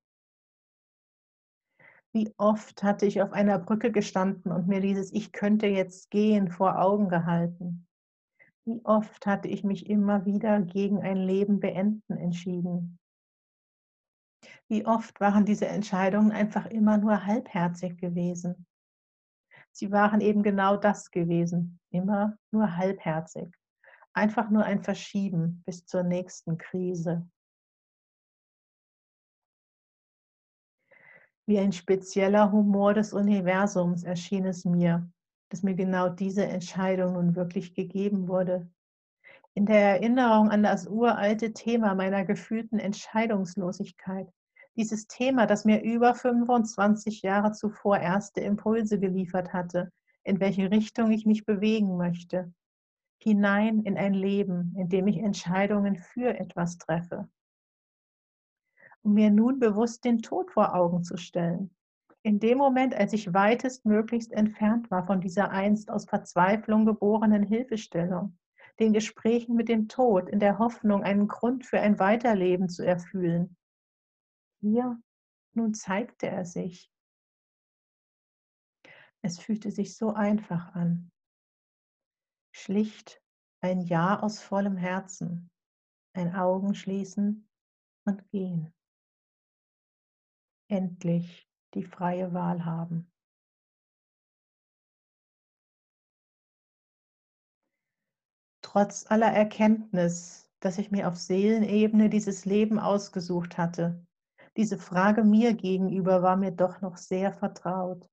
Wie 2.13 2.33
oft 2.37 2.83
hatte 2.83 3.05
ich 3.05 3.21
auf 3.21 3.33
einer 3.33 3.59
Brücke 3.59 3.91
gestanden 3.91 4.51
und 4.51 4.67
mir 4.67 4.79
dieses 4.79 5.11
Ich 5.11 5.33
könnte 5.33 5.67
jetzt 5.67 6.09
gehen 6.09 6.49
vor 6.49 6.79
Augen 6.79 7.09
gehalten. 7.09 7.86
Wie 8.67 8.83
oft 8.83 9.25
hatte 9.25 9.47
ich 9.47 9.63
mich 9.63 9.89
immer 9.89 10.25
wieder 10.25 10.59
gegen 10.59 11.01
ein 11.01 11.15
Leben 11.15 11.61
beenden 11.61 12.17
entschieden? 12.17 12.99
Wie 14.67 14.85
oft 14.85 15.21
waren 15.21 15.45
diese 15.45 15.67
Entscheidungen 15.69 16.33
einfach 16.33 16.65
immer 16.65 16.97
nur 16.97 17.25
halbherzig 17.25 17.97
gewesen? 17.97 18.67
Sie 19.71 19.89
waren 19.89 20.19
eben 20.19 20.43
genau 20.43 20.75
das 20.75 21.11
gewesen, 21.11 21.79
immer 21.91 22.37
nur 22.51 22.75
halbherzig. 22.75 23.55
Einfach 24.11 24.49
nur 24.49 24.65
ein 24.65 24.83
Verschieben 24.83 25.63
bis 25.65 25.85
zur 25.85 26.03
nächsten 26.03 26.57
Krise. 26.57 27.25
Wie 31.45 31.57
ein 31.57 31.71
spezieller 31.71 32.51
Humor 32.51 32.93
des 32.93 33.13
Universums 33.13 34.03
erschien 34.03 34.45
es 34.45 34.65
mir, 34.65 35.09
dass 35.49 35.63
mir 35.63 35.75
genau 35.75 36.09
diese 36.09 36.45
Entscheidung 36.45 37.13
nun 37.13 37.35
wirklich 37.35 37.73
gegeben 37.73 38.27
wurde. 38.27 38.69
In 39.53 39.65
der 39.65 39.79
Erinnerung 39.79 40.49
an 40.49 40.61
das 40.61 40.87
uralte 40.87 41.53
Thema 41.53 41.95
meiner 41.95 42.25
gefühlten 42.25 42.79
Entscheidungslosigkeit. 42.79 44.31
Dieses 44.75 45.07
Thema, 45.07 45.47
das 45.47 45.65
mir 45.65 45.81
über 45.81 46.13
25 46.13 47.23
Jahre 47.23 47.53
zuvor 47.53 47.97
erste 47.97 48.41
Impulse 48.41 48.99
geliefert 48.99 49.53
hatte, 49.53 49.91
in 50.23 50.39
welche 50.39 50.69
Richtung 50.69 51.11
ich 51.11 51.25
mich 51.25 51.45
bewegen 51.45 51.97
möchte. 51.97 52.53
Hinein 53.19 53.81
in 53.81 53.97
ein 53.97 54.13
Leben, 54.13 54.75
in 54.77 54.89
dem 54.89 55.07
ich 55.07 55.17
Entscheidungen 55.17 55.95
für 55.97 56.37
etwas 56.39 56.77
treffe. 56.77 57.27
Um 59.01 59.15
mir 59.15 59.31
nun 59.31 59.59
bewusst 59.59 60.05
den 60.05 60.19
Tod 60.21 60.51
vor 60.51 60.75
Augen 60.75 61.03
zu 61.03 61.17
stellen, 61.17 61.71
in 62.27 62.41
dem 62.41 62.57
Moment, 62.57 62.93
als 62.93 63.13
ich 63.13 63.33
weitestmöglichst 63.33 64.33
entfernt 64.33 64.91
war 64.91 65.05
von 65.05 65.21
dieser 65.21 65.49
einst 65.49 65.89
aus 65.89 66.03
Verzweiflung 66.03 66.85
geborenen 66.85 67.41
Hilfestellung, 67.41 68.37
den 68.81 68.91
Gesprächen 68.91 69.55
mit 69.55 69.69
dem 69.69 69.87
Tod 69.87 70.27
in 70.27 70.41
der 70.41 70.59
Hoffnung, 70.59 71.03
einen 71.03 71.29
Grund 71.29 71.65
für 71.65 71.79
ein 71.79 71.99
Weiterleben 71.99 72.67
zu 72.67 72.85
erfühlen. 72.85 73.55
Hier 74.59 75.01
nun 75.53 75.73
zeigte 75.73 76.27
er 76.27 76.43
sich. 76.43 76.91
Es 79.21 79.39
fühlte 79.39 79.71
sich 79.71 79.95
so 79.95 80.13
einfach 80.13 80.75
an. 80.75 81.09
Schlicht 82.53 83.21
ein 83.61 83.79
Ja 83.79 84.19
aus 84.19 84.41
vollem 84.41 84.75
Herzen, 84.75 85.49
ein 86.13 86.35
Augen 86.35 86.75
schließen 86.75 87.47
und 88.05 88.29
gehen. 88.31 88.73
Endlich 90.67 91.46
die 91.77 91.85
freie 91.85 92.33
Wahl 92.33 92.65
haben. 92.65 93.09
Trotz 98.61 99.09
aller 99.09 99.31
Erkenntnis, 99.33 100.51
dass 100.59 100.77
ich 100.77 100.91
mir 100.91 101.07
auf 101.07 101.15
Seelenebene 101.17 102.07
dieses 102.07 102.45
Leben 102.45 102.77
ausgesucht 102.77 103.57
hatte, 103.57 104.05
Diese 104.57 104.79
Frage 104.79 105.23
mir 105.23 105.53
gegenüber 105.53 106.23
war 106.23 106.37
mir 106.37 106.51
doch 106.51 106.81
noch 106.81 106.97
sehr 106.97 107.33
vertraut. 107.33 108.09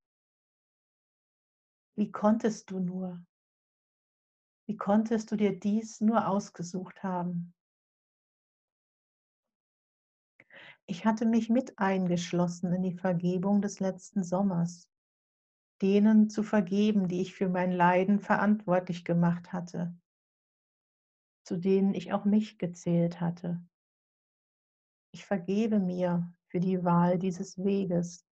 Wie 1.96 2.12
konntest 2.12 2.70
du 2.70 2.78
nur? 2.78 3.24
Wie 4.66 4.76
konntest 4.76 5.32
du 5.32 5.36
dir 5.36 5.58
dies 5.58 6.02
nur 6.02 6.28
ausgesucht 6.28 7.02
haben? 7.02 7.54
Ich 10.86 11.06
hatte 11.06 11.24
mich 11.24 11.48
mit 11.48 11.78
eingeschlossen 11.78 12.72
in 12.74 12.82
die 12.82 12.92
Vergebung 12.92 13.62
des 13.62 13.80
letzten 13.80 14.22
Sommers, 14.22 14.90
denen 15.80 16.28
zu 16.28 16.42
vergeben, 16.42 17.08
die 17.08 17.22
ich 17.22 17.34
für 17.34 17.48
mein 17.48 17.72
Leiden 17.72 18.20
verantwortlich 18.20 19.04
gemacht 19.04 19.52
hatte, 19.52 19.96
zu 21.44 21.56
denen 21.56 21.94
ich 21.94 22.12
auch 22.12 22.26
mich 22.26 22.58
gezählt 22.58 23.20
hatte. 23.20 23.62
Ich 25.12 25.24
vergebe 25.24 25.78
mir 25.78 26.32
für 26.48 26.60
die 26.60 26.84
Wahl 26.84 27.18
dieses 27.18 27.56
Weges. 27.56 28.26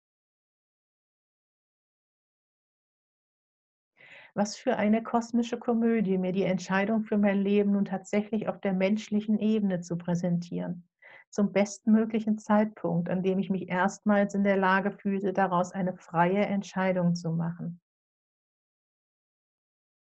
Was 4.35 4.57
für 4.57 4.77
eine 4.77 5.03
kosmische 5.03 5.59
Komödie, 5.59 6.19
mir 6.19 6.33
die 6.33 6.45
Entscheidung 6.45 7.05
für 7.05 7.19
mein 7.19 7.41
Leben 7.41 7.73
nun 7.73 7.85
tatsächlich 7.85 8.49
auf 8.49 8.61
der 8.61 8.73
menschlichen 8.73 9.38
Ebene 9.38 9.81
zu 9.81 9.97
präsentieren, 9.97 10.88
zum 11.33 11.51
bestmöglichen 11.51 12.38
Zeitpunkt, 12.38 13.09
an 13.09 13.23
dem 13.23 13.38
ich 13.38 13.49
mich 13.49 13.68
erstmals 13.68 14.35
in 14.35 14.45
der 14.45 14.59
Lage 14.59 14.92
fühlte, 14.92 15.33
daraus 15.33 15.73
eine 15.73 15.97
freie 15.97 16.45
Entscheidung 16.45 17.14
zu 17.14 17.33
machen. 17.33 17.81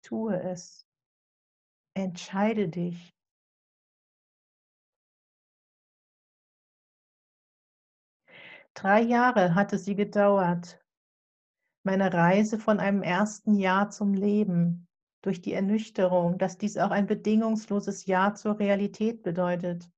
Tue 0.01 0.41
es. 0.41 0.87
Entscheide 1.95 2.67
dich. 2.67 3.13
Drei 8.73 9.01
Jahre 9.01 9.53
hatte 9.53 9.77
sie 9.77 9.95
gedauert, 9.95 10.83
meine 11.85 12.11
Reise 12.11 12.57
von 12.57 12.79
einem 12.79 13.03
ersten 13.03 13.53
Ja 13.53 13.89
zum 13.89 14.15
Leben, 14.15 14.87
durch 15.21 15.41
die 15.41 15.53
Ernüchterung, 15.53 16.39
dass 16.39 16.57
dies 16.57 16.77
auch 16.77 16.89
ein 16.89 17.05
bedingungsloses 17.05 18.07
Ja 18.07 18.33
zur 18.33 18.57
Realität 18.57 19.21
bedeutet, 19.21 19.92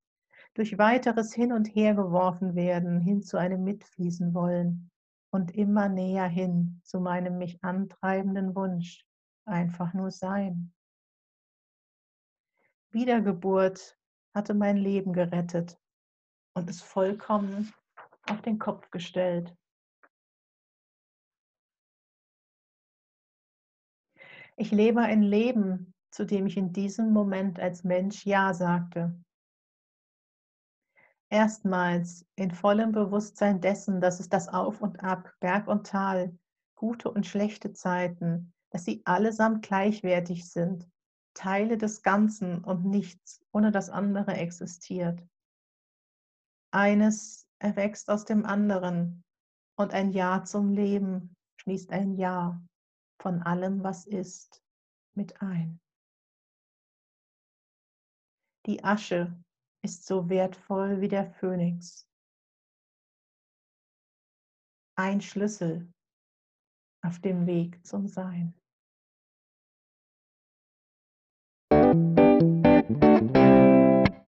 durch 0.55 0.77
weiteres 0.77 1.33
Hin 1.33 1.51
und 1.51 1.67
Her 1.67 1.93
geworfen 1.93 2.55
werden, 2.55 2.99
hin 3.01 3.21
zu 3.21 3.37
einem 3.37 3.63
Mitfließen 3.63 4.33
wollen 4.33 4.89
und 5.31 5.51
immer 5.51 5.89
näher 5.89 6.27
hin 6.27 6.79
zu 6.83 6.99
meinem 6.99 7.37
mich 7.37 7.61
antreibenden 7.63 8.55
Wunsch, 8.55 9.05
einfach 9.45 9.93
nur 9.93 10.11
sein. 10.11 10.73
Wiedergeburt 12.91 13.97
hatte 14.33 14.53
mein 14.53 14.77
Leben 14.77 15.11
gerettet 15.11 15.77
und 16.53 16.69
es 16.69 16.81
vollkommen 16.81 17.73
auf 18.29 18.41
den 18.41 18.57
Kopf 18.57 18.89
gestellt. 18.91 19.53
Ich 24.55 24.71
lebe 24.71 25.01
ein 25.01 25.21
Leben, 25.21 25.93
zu 26.11 26.25
dem 26.25 26.47
ich 26.47 26.55
in 26.55 26.71
diesem 26.71 27.11
Moment 27.11 27.59
als 27.59 27.83
Mensch 27.83 28.25
Ja 28.25 28.53
sagte. 28.53 29.21
Erstmals 31.29 32.25
in 32.35 32.51
vollem 32.51 32.91
Bewusstsein 32.91 33.59
dessen, 33.59 33.99
dass 33.99 34.19
es 34.19 34.29
das 34.29 34.47
Auf 34.47 34.81
und 34.81 35.03
Ab, 35.03 35.33
Berg 35.39 35.67
und 35.67 35.87
Tal, 35.87 36.37
gute 36.75 37.09
und 37.09 37.25
schlechte 37.25 37.73
Zeiten, 37.73 38.53
dass 38.69 38.85
sie 38.85 39.01
allesamt 39.05 39.65
gleichwertig 39.65 40.49
sind, 40.49 40.89
Teile 41.33 41.77
des 41.77 42.03
Ganzen 42.03 42.63
und 42.63 42.85
nichts 42.85 43.43
ohne 43.51 43.71
das 43.71 43.89
andere 43.89 44.33
existiert. 44.33 45.21
Eines 46.71 47.47
erwächst 47.59 48.09
aus 48.09 48.25
dem 48.25 48.45
anderen 48.45 49.23
und 49.77 49.93
ein 49.93 50.11
Ja 50.11 50.43
zum 50.43 50.71
Leben 50.71 51.35
schließt 51.57 51.91
ein 51.91 52.15
Ja 52.15 52.61
von 53.21 53.41
allem, 53.41 53.83
was 53.83 54.05
ist, 54.05 54.61
mit 55.15 55.41
ein. 55.41 55.79
Die 58.65 58.83
Asche 58.83 59.35
ist 59.85 60.07
so 60.07 60.27
wertvoll 60.29 60.99
wie 60.99 61.07
der 61.07 61.25
Phönix. 61.25 62.09
Ein 64.97 65.21
Schlüssel 65.21 65.87
auf 67.03 67.19
dem 67.19 67.45
Weg 67.45 67.85
zum 67.85 68.07
Sein. 68.07 68.55